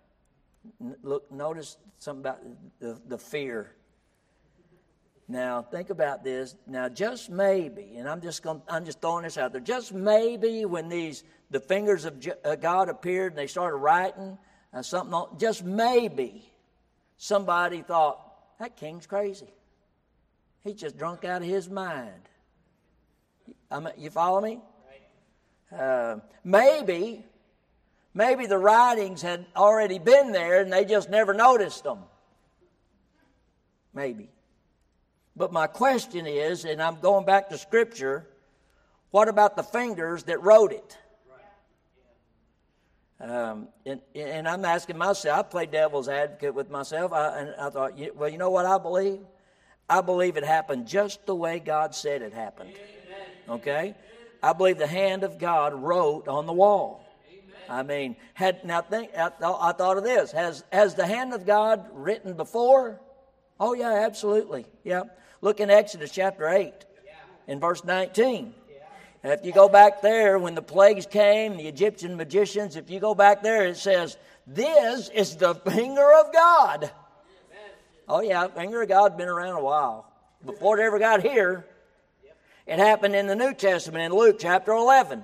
[0.80, 2.40] N- look, notice something about
[2.80, 3.72] the, the fear.
[5.28, 6.56] Now, think about this.
[6.66, 9.60] Now, just maybe, and I'm just going, I'm just throwing this out there.
[9.60, 14.36] Just maybe, when these the fingers of uh, God appeared and they started writing
[14.74, 16.50] uh, something, just maybe,
[17.16, 18.18] somebody thought
[18.58, 19.52] that king's crazy.
[20.64, 22.28] He's just drunk out of his mind.
[23.70, 24.60] I mean, you follow me?
[25.76, 27.24] Uh, maybe,
[28.14, 31.98] maybe the writings had already been there and they just never noticed them.
[33.94, 34.28] Maybe.
[35.34, 38.26] But my question is, and I'm going back to Scripture,
[39.10, 40.98] what about the fingers that wrote it?
[43.20, 47.70] Um, and, and, I'm asking myself, I play devil's advocate with myself, I, and I
[47.70, 49.20] thought, well, you know what I believe?
[49.88, 52.72] I believe it happened just the way God said it happened.
[53.48, 53.94] Okay?
[54.42, 57.04] I believe the hand of God wrote on the wall.
[57.68, 60.32] I mean, had now think I, I thought of this.
[60.32, 63.00] Has has the hand of God written before?
[63.58, 64.66] Oh yeah, absolutely.
[64.84, 65.04] Yeah.
[65.40, 66.72] Look in Exodus chapter 8
[67.46, 68.54] in verse 19.
[69.24, 73.14] If you go back there, when the plagues came, the Egyptian magicians, if you go
[73.14, 74.16] back there, it says,
[74.48, 76.90] This is the finger of God.
[78.14, 80.04] Oh, yeah, finger of God's been around a while.
[80.44, 81.64] Before it ever got here,
[82.66, 85.22] it happened in the New Testament in Luke chapter 11.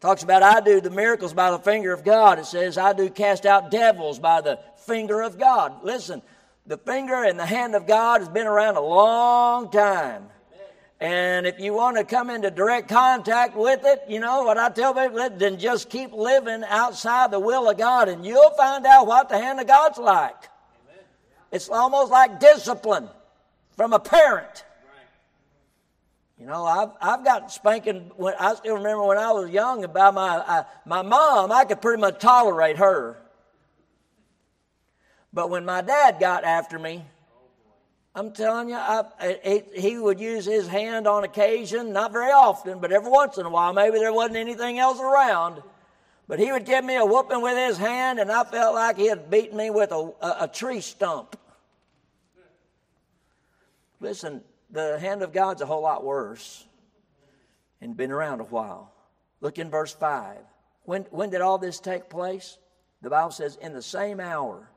[0.00, 2.38] talks about, I do the miracles by the finger of God.
[2.38, 5.82] It says, I do cast out devils by the finger of God.
[5.82, 6.20] Listen,
[6.66, 10.26] the finger and the hand of God has been around a long time.
[11.00, 14.68] And if you want to come into direct contact with it, you know what I
[14.68, 19.06] tell people, then just keep living outside the will of God and you'll find out
[19.06, 20.49] what the hand of God's like.
[21.52, 23.08] It's almost like discipline
[23.76, 24.64] from a parent.
[26.38, 28.10] You know, I've, I've got spanking.
[28.16, 31.82] When, I still remember when I was young about my, I, my mom, I could
[31.82, 33.18] pretty much tolerate her.
[35.32, 37.04] But when my dad got after me,
[38.14, 42.90] I'm telling you, I, he would use his hand on occasion, not very often, but
[42.90, 43.72] every once in a while.
[43.72, 45.62] Maybe there wasn't anything else around.
[46.30, 49.08] But he would give me a whooping with his hand, and I felt like he
[49.08, 51.36] had beaten me with a, a, a tree stump.
[53.98, 56.64] Listen, the hand of God's a whole lot worse
[57.80, 58.92] and been around a while.
[59.40, 60.36] Look in verse 5.
[60.84, 62.58] When, when did all this take place?
[63.02, 64.70] The Bible says, in the same hour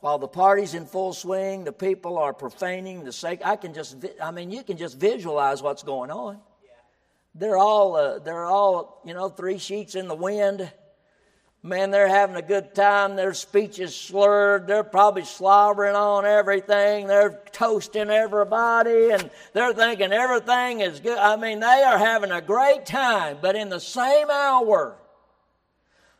[0.00, 3.40] while the party's in full swing, the people are profaning the sake.
[3.42, 6.40] I can just, I mean, you can just visualize what's going on.
[7.34, 10.70] They're all, uh, they're all, you know, three sheets in the wind.
[11.62, 13.16] Man, they're having a good time.
[13.16, 14.66] Their speech is slurred.
[14.66, 17.06] They're probably slobbering on everything.
[17.06, 21.16] They're toasting everybody and they're thinking everything is good.
[21.16, 24.98] I mean, they are having a great time, but in the same hour,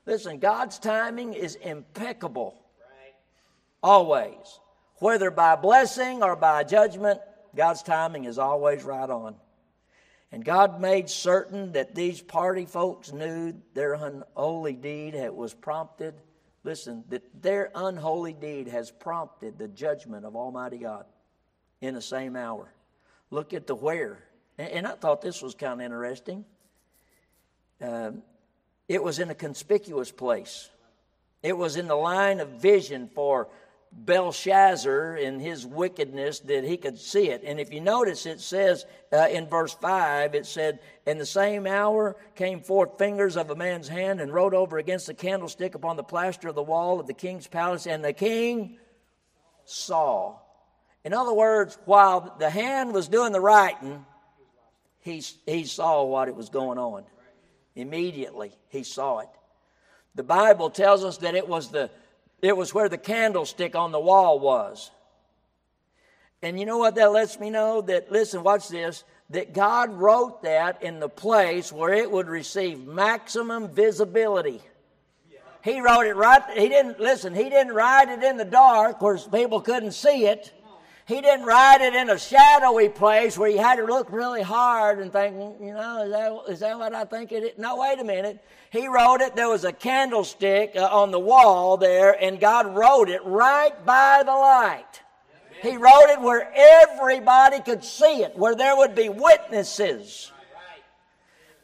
[0.06, 2.54] listen, God's timing is impeccable.
[3.82, 4.60] Always.
[4.96, 7.20] Whether by blessing or by judgment,
[7.54, 9.36] God's timing is always right on.
[10.34, 16.12] And God made certain that these party folks knew their unholy deed was prompted.
[16.64, 21.06] Listen, that their unholy deed has prompted the judgment of Almighty God
[21.80, 22.74] in the same hour.
[23.30, 24.24] Look at the where.
[24.58, 26.44] And I thought this was kind of interesting.
[27.80, 28.24] Um,
[28.88, 30.68] it was in a conspicuous place,
[31.44, 33.46] it was in the line of vision for
[33.96, 37.42] Belshazzar in his wickedness that he could see it.
[37.44, 41.66] And if you notice, it says uh, in verse 5, it said, In the same
[41.66, 45.96] hour came forth fingers of a man's hand and wrote over against the candlestick upon
[45.96, 48.78] the plaster of the wall of the king's palace, and the king
[49.64, 50.38] saw.
[51.04, 54.04] In other words, while the hand was doing the writing,
[55.00, 57.04] he, he saw what it was going on.
[57.76, 59.28] Immediately, he saw it.
[60.14, 61.90] The Bible tells us that it was the
[62.46, 64.90] it was where the candlestick on the wall was.
[66.42, 67.80] And you know what that lets me know?
[67.80, 72.86] That, listen, watch this, that God wrote that in the place where it would receive
[72.86, 74.60] maximum visibility.
[75.62, 79.16] He wrote it right, he didn't, listen, he didn't write it in the dark where
[79.16, 80.52] people couldn't see it.
[81.06, 85.00] He didn't write it in a shadowy place where you had to look really hard
[85.00, 87.58] and think, you know, is that, is that what I think it is?
[87.58, 88.42] No, wait a minute.
[88.70, 93.10] He wrote it, there was a candlestick uh, on the wall there, and God wrote
[93.10, 95.02] it right by the light.
[95.60, 100.32] He wrote it where everybody could see it, where there would be witnesses.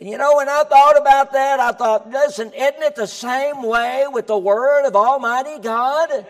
[0.00, 3.62] And you know, when I thought about that, I thought, listen, isn't it the same
[3.62, 6.26] way with the Word of Almighty God?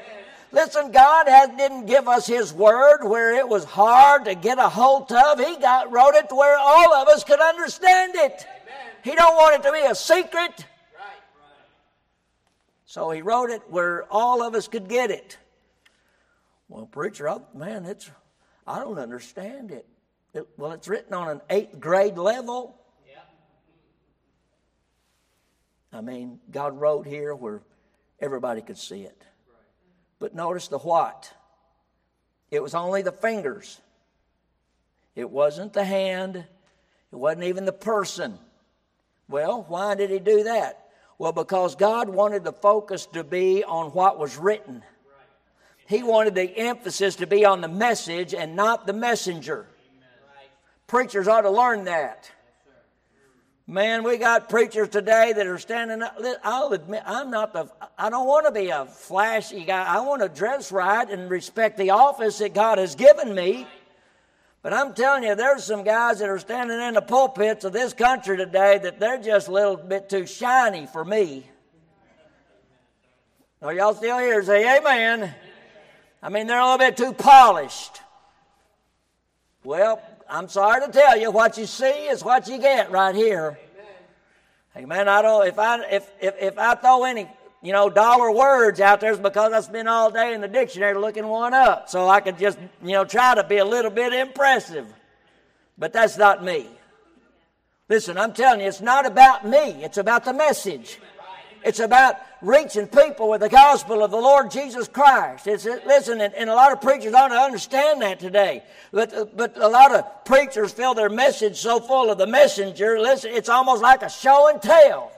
[0.53, 4.68] Listen, God has, didn't give us His Word where it was hard to get a
[4.68, 5.38] hold of.
[5.38, 8.46] He got, wrote it to where all of us could understand it.
[8.62, 8.94] Amen.
[9.05, 10.66] He don't want it to be a secret.
[10.96, 11.20] Right.
[12.84, 15.38] So He wrote it where all of us could get it.
[16.68, 18.11] Well, preacher, I, man, it's
[18.66, 19.86] I don't understand it.
[20.34, 20.48] it.
[20.57, 22.76] Well, it's written on an eighth grade level.
[23.09, 23.18] Yeah.
[25.92, 27.62] I mean, God wrote here where
[28.20, 29.20] everybody could see it.
[30.21, 31.33] But notice the what.
[32.51, 33.81] It was only the fingers.
[35.16, 38.39] It wasn't the hand, it wasn't even the person.
[39.29, 40.87] Well, why did he do that?
[41.18, 44.83] Well, because God wanted the focus to be on what was written.
[45.87, 49.66] He wanted the emphasis to be on the message and not the messenger.
[50.87, 52.31] Preachers ought to learn that.
[53.66, 56.18] Man, we got preachers today that are standing up.
[56.42, 59.84] I'll admit, I'm not the, I don't want to be a flashy guy.
[59.84, 63.66] I want to dress right and respect the office that God has given me.
[64.62, 67.92] But I'm telling you, there's some guys that are standing in the pulpits of this
[67.92, 71.46] country today that they're just a little bit too shiny for me.
[73.62, 74.42] Are y'all still here?
[74.42, 75.34] Say amen.
[76.22, 78.00] I mean, they're a little bit too polished.
[79.62, 83.59] Well, I'm sorry to tell you, what you see is what you get right here.
[84.72, 85.47] Hey man, I don't.
[85.49, 87.28] If I if if if I throw any
[87.61, 90.95] you know dollar words out there, it's because I spent all day in the dictionary
[90.95, 94.12] looking one up, so I could just you know try to be a little bit
[94.12, 94.87] impressive.
[95.76, 96.68] But that's not me.
[97.89, 99.83] Listen, I'm telling you, it's not about me.
[99.83, 101.01] It's about the message.
[101.62, 105.46] It's about reaching people with the gospel of the Lord Jesus Christ.
[105.46, 108.62] It's, listen, and, and a lot of preachers to understand that today.
[108.92, 113.32] But, but a lot of preachers fill their message so full of the messenger, listen,
[113.32, 115.12] it's almost like a show and tell.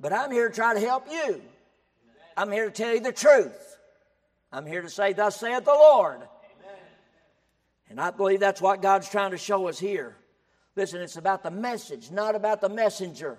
[0.00, 1.42] But I'm here to try to help you.
[2.36, 3.76] I'm here to tell you the truth.
[4.52, 6.20] I'm here to say, Thus saith the Lord.
[7.90, 10.16] And I believe that's what God's trying to show us here.
[10.76, 13.38] Listen, it's about the message, not about the messenger.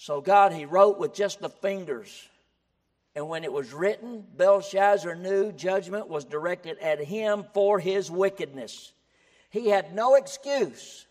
[0.00, 2.26] So God, he wrote with just the fingers.
[3.14, 8.94] And when it was written, Belshazzar knew judgment was directed at him for his wickedness.
[9.50, 11.04] He had no excuse.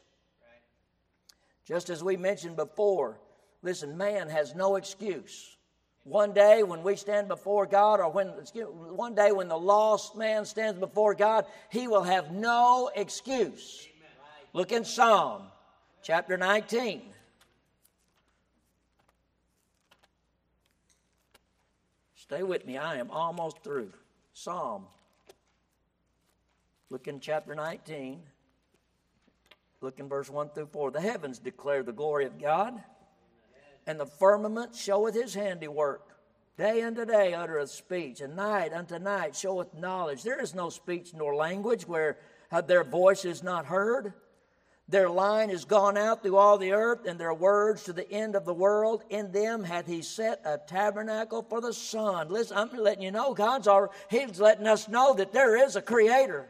[1.66, 3.20] Just as we mentioned before,
[3.62, 5.56] listen, man has no excuse.
[6.04, 10.46] One day when we stand before God, or when one day when the lost man
[10.46, 13.88] stands before God, he will have no excuse.
[14.52, 15.44] Look in Psalm
[16.02, 17.04] chapter 19.
[22.30, 22.78] Stay with me.
[22.78, 23.92] I am almost through.
[24.34, 24.86] Psalm.
[26.92, 28.22] Look in chapter 19.
[29.82, 30.92] Look in verse 1 through 4.
[30.92, 32.84] The heavens declare the glory of God,
[33.88, 36.08] and the firmament showeth his handiwork.
[36.56, 40.22] Day unto day uttereth speech, and night unto night showeth knowledge.
[40.22, 42.20] There is no speech nor language where
[42.68, 44.14] their voice is not heard.
[44.90, 48.36] Their line is gone out through all the earth, and their words to the end
[48.36, 49.04] of the world.
[49.12, 52.30] In them hath he set a tabernacle for the sun.
[52.30, 55.82] Listen, I'm letting you know, God's already, He's letting us know that there is a
[55.82, 56.50] creator.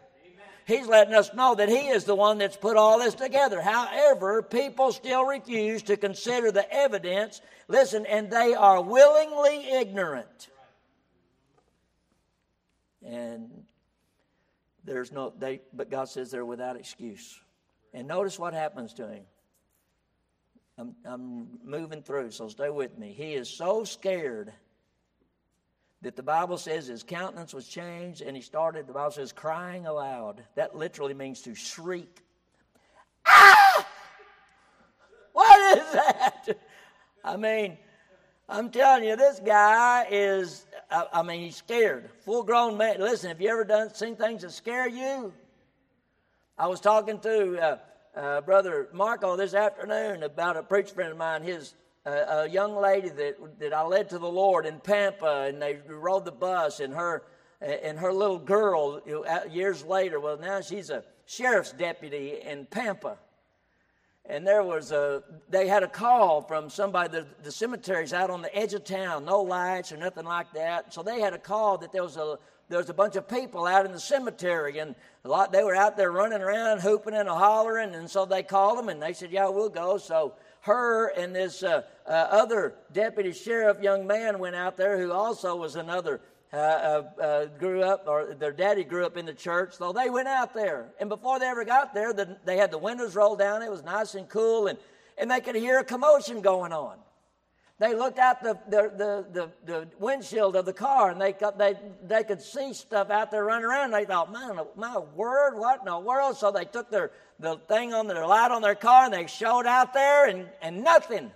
[0.66, 3.62] He's letting us know that He is the one that's put all this together.
[3.62, 7.42] However, people still refuse to consider the evidence.
[7.68, 10.48] Listen, and they are willingly ignorant.
[13.06, 13.50] And
[14.86, 17.42] there's no, they, but God says they're without excuse.
[17.94, 19.24] And notice what happens to him.
[20.78, 23.12] I'm, I'm moving through, so stay with me.
[23.12, 24.54] He is so scared
[26.02, 29.86] that the Bible says his countenance was changed and he started, the Bible says, crying
[29.86, 30.44] aloud.
[30.56, 32.24] That literally means to shriek.
[33.26, 33.86] Ah!
[35.34, 36.46] What is that?
[37.24, 37.78] I mean,
[38.48, 42.10] I'm telling you, this guy is, I, I mean, he's scared.
[42.22, 43.00] Full grown man.
[43.00, 45.34] Listen, have you ever done seen things that scare you?
[46.60, 47.78] I was talking to uh,
[48.20, 51.74] uh, Brother Marco this afternoon about a preacher friend of mine, his
[52.06, 55.80] uh, a young lady that, that I led to the Lord in Pampa, and they
[55.88, 57.24] rode the bus, and her
[57.62, 59.02] and her little girl
[59.50, 63.18] years later, well, now she's a sheriff's deputy in Pampa.
[64.26, 68.42] And there was a, they had a call from somebody, the, the cemetery's out on
[68.42, 70.94] the edge of town, no lights or nothing like that.
[70.94, 72.38] So they had a call that there was a
[72.70, 74.96] there was a bunch of people out in the cemetery, and
[75.26, 78.78] a lot they were out there running around, hooping and hollering, and so they called
[78.78, 83.34] them, and they said, "Yeah, we'll go." So her and this uh, uh, other deputy
[83.34, 86.22] sheriff young man went out there, who also was another.
[86.52, 90.10] Uh, uh, uh, grew up, or their daddy grew up in the church, so they
[90.10, 90.88] went out there.
[91.00, 93.62] And before they ever got there, the, they had the windows rolled down.
[93.62, 94.80] It was nice and cool, and,
[95.20, 96.98] and they could hear a commotion going on.
[97.80, 101.76] They looked out the, the, the, the, windshield of the car and they, they,
[102.06, 103.92] they could see stuff out there running around.
[103.92, 106.36] They thought, man, my word, what in the world?
[106.36, 109.66] So they took their the thing on their light on their car and they showed
[109.66, 111.32] out there and, and nothing.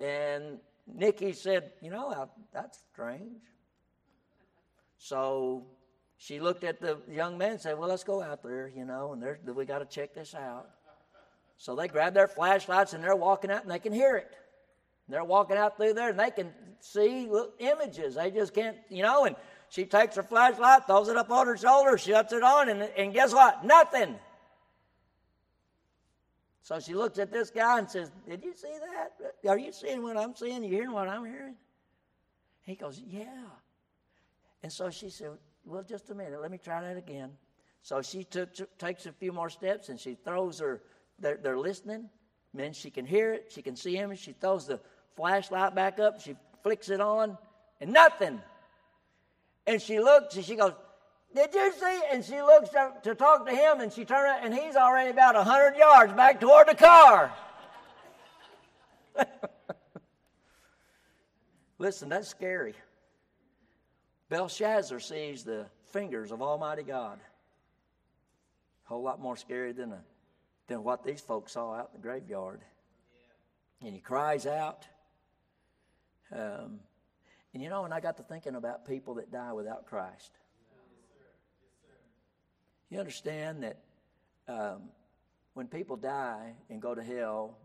[0.00, 0.58] And
[0.92, 3.42] Nikki said, you know, that's strange.
[4.98, 5.66] So
[6.16, 9.12] she looked at the young man and said, well, let's go out there, you know,
[9.12, 10.68] and we got to check this out.
[11.58, 14.30] So they grab their flashlights and they're walking out and they can hear it.
[15.08, 18.16] They're walking out through there and they can see images.
[18.16, 19.24] They just can't, you know.
[19.24, 19.36] And
[19.70, 23.14] She takes her flashlight, throws it up on her shoulder, shuts it on, and, and
[23.14, 23.64] guess what?
[23.64, 24.16] Nothing.
[26.62, 29.48] So she looks at this guy and says, Did you see that?
[29.48, 30.62] Are you seeing what I'm seeing?
[30.62, 31.54] Are you hearing what I'm hearing?
[32.62, 33.44] He goes, Yeah.
[34.64, 35.30] And so she said,
[35.64, 36.40] Well, just a minute.
[36.42, 37.30] Let me try that again.
[37.82, 40.82] So she took, takes a few more steps and she throws her,
[41.18, 42.08] they're, they're listening.
[42.52, 43.52] Man, she can hear it.
[43.54, 44.14] She can see him.
[44.14, 44.80] She throws the
[45.14, 46.20] flashlight back up.
[46.20, 47.36] She flicks it on
[47.80, 48.40] and nothing.
[49.66, 50.72] And she looks and she goes,
[51.34, 52.00] Did you see?
[52.12, 55.34] And she looks to, to talk to him and she turns and he's already about
[55.34, 57.32] 100 yards back toward the car.
[61.78, 62.74] Listen, that's scary.
[64.28, 67.18] Belshazzar sees the fingers of Almighty God.
[68.84, 69.98] A whole lot more scary than, a,
[70.66, 72.62] than what these folks saw out in the graveyard.
[73.82, 74.86] And he cries out.
[76.32, 76.80] Um,
[77.54, 80.32] and you know, and I got to thinking about people that die without Christ.
[82.90, 83.78] You understand that
[84.48, 84.82] um,
[85.54, 87.56] when people die and go to hell,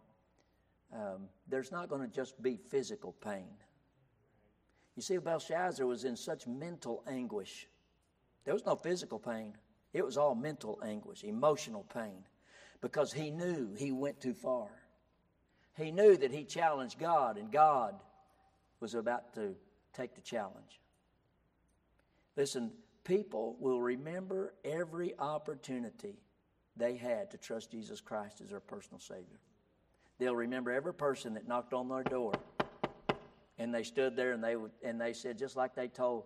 [0.94, 3.50] um, there's not going to just be physical pain.
[4.96, 7.68] You see, Belshazzar was in such mental anguish.
[8.44, 9.54] There was no physical pain,
[9.94, 12.24] it was all mental anguish, emotional pain,
[12.82, 14.68] because he knew he went too far.
[15.78, 17.96] He knew that he challenged God, and God
[18.80, 19.56] was about to
[19.94, 20.82] take the challenge.
[22.36, 22.72] Listen,
[23.04, 26.16] people will remember every opportunity
[26.76, 29.40] they had to trust Jesus Christ as their personal Savior.
[30.18, 32.34] They'll remember every person that knocked on their door,
[33.58, 36.26] and they stood there and they and they said just like they told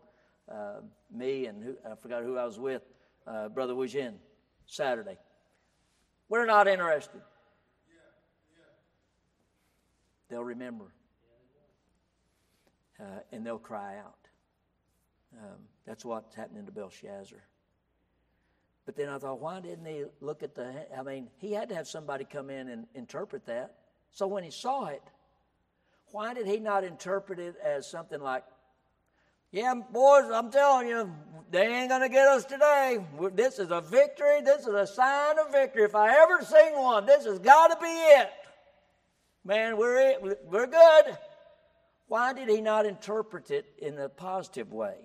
[0.51, 0.81] uh,
[1.11, 2.83] me and who, I forgot who I was with,
[3.25, 4.13] uh, Brother Wujin,
[4.65, 5.17] Saturday.
[6.29, 7.21] We're not interested.
[10.29, 10.85] They'll remember
[12.99, 14.15] uh, and they'll cry out.
[15.37, 17.39] Um, that's what's happening to Belshazzar.
[18.85, 20.85] But then I thought, why didn't he look at the?
[20.95, 23.75] I mean, he had to have somebody come in and interpret that.
[24.11, 25.01] So when he saw it,
[26.11, 28.43] why did he not interpret it as something like,
[29.51, 31.11] yeah, boys, I'm telling you,
[31.51, 32.97] they ain't going to get us today.
[33.33, 34.41] This is a victory.
[34.41, 35.83] This is a sign of victory.
[35.83, 38.29] If I ever seen one, this has got to be it.
[39.43, 41.17] Man, we're, we're good.
[42.07, 44.95] Why did he not interpret it in a positive way?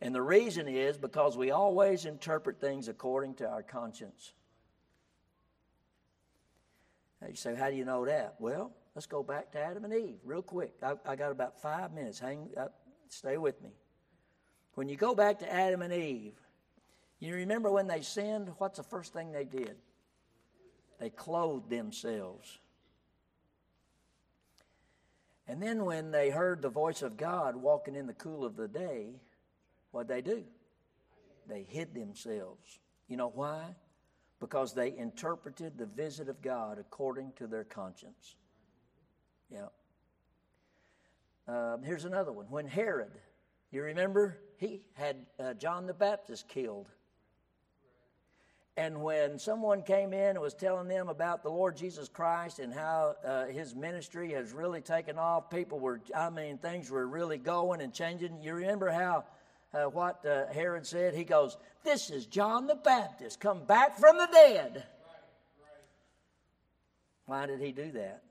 [0.00, 4.32] And the reason is because we always interpret things according to our conscience.
[7.20, 8.34] Now you say, how do you know that?
[8.38, 10.72] Well, let's go back to Adam and Eve real quick.
[10.82, 12.18] I, I got about five minutes.
[12.18, 12.68] Hang, uh,
[13.10, 13.70] stay with me.
[14.74, 16.34] When you go back to Adam and Eve,
[17.18, 18.50] you remember when they sinned?
[18.58, 19.76] What's the first thing they did?
[20.98, 22.58] They clothed themselves.
[25.46, 28.68] And then when they heard the voice of God walking in the cool of the
[28.68, 29.20] day,
[29.90, 30.44] what they do?
[31.48, 32.78] They hid themselves.
[33.08, 33.74] You know why?
[34.38, 38.36] Because they interpreted the visit of God according to their conscience.
[39.50, 39.66] Yeah.
[41.50, 42.46] Um, here's another one.
[42.48, 43.10] When Herod,
[43.72, 46.86] you remember, he had uh, John the Baptist killed.
[48.76, 52.72] And when someone came in and was telling them about the Lord Jesus Christ and
[52.72, 57.36] how uh, his ministry has really taken off, people were, I mean, things were really
[57.36, 58.40] going and changing.
[58.42, 59.24] You remember how,
[59.74, 61.14] uh, what uh, Herod said?
[61.14, 64.84] He goes, This is John the Baptist, come back from the dead.
[67.26, 68.22] Why did he do that?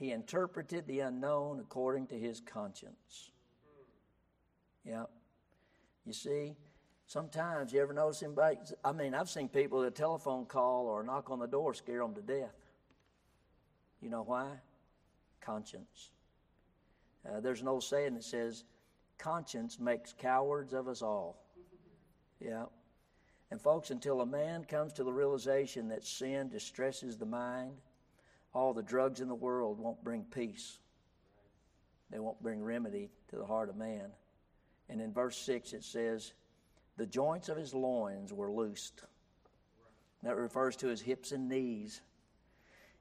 [0.00, 3.30] He interpreted the unknown according to his conscience.
[4.84, 5.04] Yeah.
[6.04, 6.56] You see,
[7.10, 8.58] Sometimes you ever notice anybody?
[8.84, 11.98] I mean, I've seen people a telephone call or a knock on the door scare
[11.98, 12.54] them to death.
[14.00, 14.46] You know why?
[15.40, 16.12] Conscience.
[17.28, 18.62] Uh, there's an old saying that says,
[19.18, 21.42] "Conscience makes cowards of us all."
[22.38, 22.66] Yeah.
[23.50, 27.76] And folks, until a man comes to the realization that sin distresses the mind,
[28.52, 30.78] all the drugs in the world won't bring peace.
[32.10, 34.10] They won't bring remedy to the heart of man.
[34.88, 36.32] And in verse 6 it says,
[36.96, 39.04] the joints of his loins were loosed.
[40.22, 42.02] That refers to his hips and knees.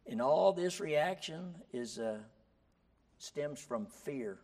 [0.08, 2.20] And all this reaction is uh,
[3.18, 4.40] stems from fear,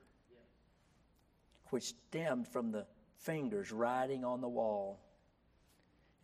[1.69, 2.85] which stemmed from the
[3.19, 4.99] fingers writing on the wall.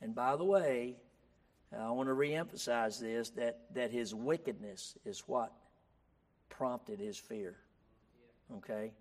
[0.01, 0.97] And by the way,
[1.77, 5.53] I want to reemphasize this that, that his wickedness is what
[6.49, 7.55] prompted his fear.
[8.57, 8.91] Okay?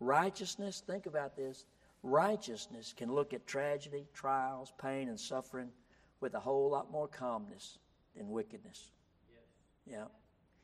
[0.00, 1.64] Righteousness, think about this.
[2.02, 5.68] Righteousness can look at tragedy, trials, pain, and suffering
[6.20, 7.78] with a whole lot more calmness
[8.16, 8.90] than wickedness.
[9.86, 10.04] Yeah.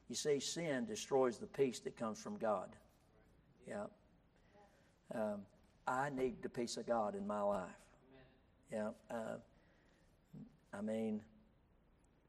[0.08, 2.68] You see, sin destroys the peace that comes from God.
[3.66, 3.84] Yeah.
[5.14, 5.40] Um,
[5.86, 7.68] I need the peace of God in my life.
[8.72, 8.90] Yeah.
[9.10, 9.36] Uh,
[10.72, 11.20] I mean,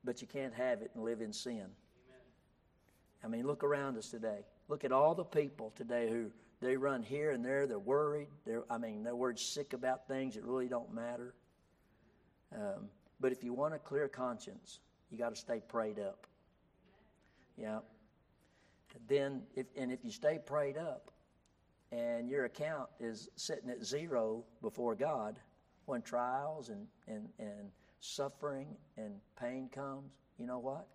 [0.06, 1.66] but you can't have it and live in sin.
[3.24, 4.46] I mean, look around us today.
[4.68, 7.66] Look at all the people today who they run here and there.
[7.66, 8.28] They're worried.
[8.46, 11.34] They're, I mean, they're worried sick about things that really don't matter.
[12.54, 14.80] Um, but if you want a clear conscience,
[15.10, 16.28] you got to stay prayed up.
[17.58, 17.80] Yeah.
[19.08, 21.12] Then, if and if you stay prayed up,
[21.92, 25.40] and your account is sitting at zero before God,
[25.86, 27.72] when trials and and and
[28.06, 28.68] suffering
[28.98, 30.88] and pain comes, you know what?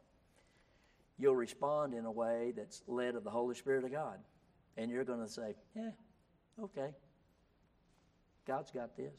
[1.19, 4.19] You'll respond in a way that's led of the Holy Spirit of God.
[4.77, 5.91] And you're going to say, yeah,
[6.63, 6.91] okay.
[8.47, 9.15] God's got this.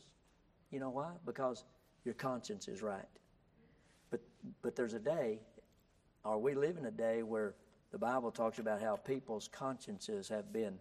[0.72, 1.12] You know why?
[1.26, 1.64] Because
[2.04, 3.06] your conscience is right.
[4.10, 4.22] But,
[4.62, 5.40] but there's a day,
[6.24, 7.56] or we live in a day where
[7.92, 10.80] the Bible talks about how people's consciences have been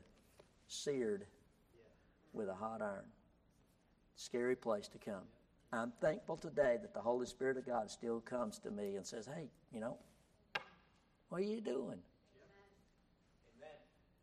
[0.68, 1.26] seared
[2.32, 3.04] with a hot iron.
[4.16, 5.24] Scary place to come.
[5.72, 9.26] I'm thankful today that the Holy Spirit of God still comes to me and says,
[9.26, 9.96] hey, you know,
[11.28, 11.98] what are you doing?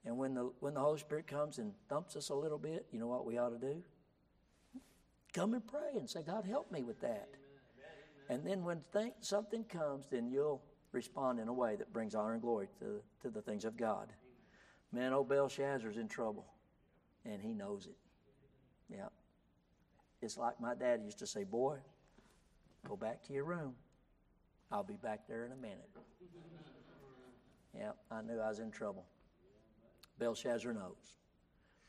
[0.06, 3.00] And when the, when the Holy Spirit comes and thumps us a little bit, you
[3.00, 3.84] know what we ought to do?
[5.34, 7.30] Come and pray and say, God, help me with that.
[8.30, 8.82] And then when
[9.22, 10.62] something comes, then you'll
[10.92, 14.12] respond in a way that brings honor and glory to, to the things of God.
[14.92, 16.46] Man, old Belshazzar's in trouble,
[17.26, 17.98] and he knows it.
[18.90, 19.08] Yeah.
[20.22, 21.78] It's like my dad used to say, Boy,
[22.88, 23.74] go back to your room.
[24.72, 25.90] I'll be back there in a minute.
[27.78, 29.06] Yeah, I knew I was in trouble.
[30.20, 31.16] Belshazzar knows.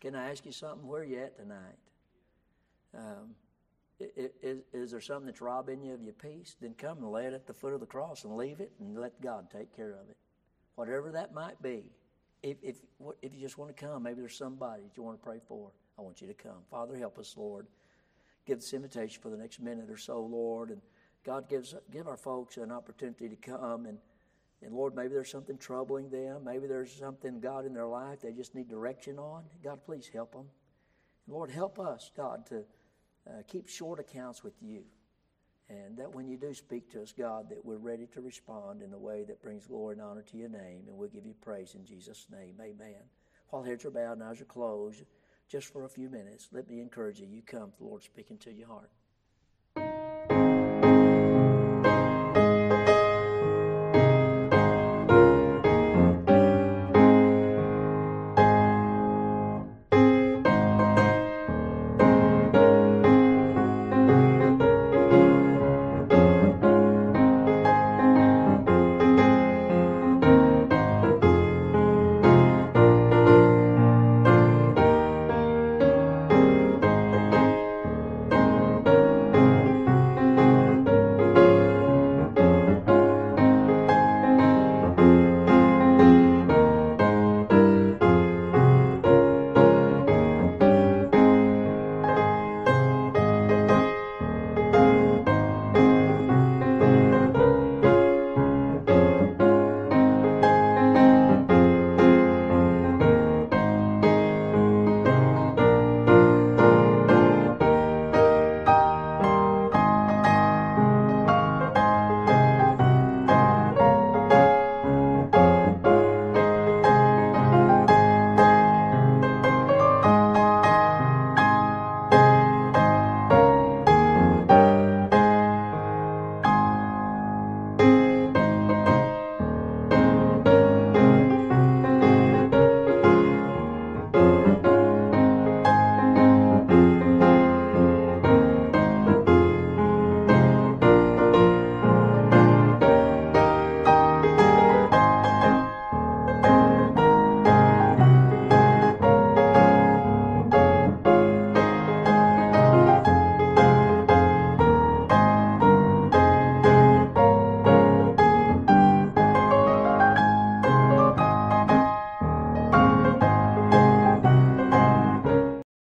[0.01, 0.87] Can I ask you something?
[0.87, 1.77] Where are you at tonight?
[2.97, 3.35] Um,
[3.99, 6.55] is, is, there something that's robbing you of your peace?
[6.61, 8.97] Then come and lay it at the foot of the cross and leave it and
[8.97, 10.17] let God take care of it.
[10.77, 11.91] Whatever that might be.
[12.43, 12.77] If, if,
[13.23, 15.73] if you just want to come, maybe there's somebody that you want to pray for,
[15.99, 16.59] I want you to come.
[16.71, 17.67] Father, help us, Lord.
[18.49, 20.71] Give this invitation for the next minute or so, Lord.
[20.71, 20.81] And
[21.23, 23.99] God gives give our folks an opportunity to come and
[24.63, 26.43] and Lord, maybe there's something troubling them.
[26.45, 29.45] Maybe there's something, God, in their life they just need direction on.
[29.63, 30.47] God, please help them.
[31.27, 32.65] And Lord, help us, God, to
[33.29, 34.83] uh, keep short accounts with you.
[35.69, 38.95] And that when you do speak to us, God, that we're ready to respond in
[38.95, 40.85] a way that brings glory and honor to your name.
[40.89, 42.55] And we'll give you praise in Jesus' name.
[42.61, 43.03] Amen.
[43.51, 45.03] While heads are bowed and eyes are closed,
[45.49, 47.27] just for a few minutes, let me encourage you.
[47.27, 48.91] You come, the Lord speaking to your heart.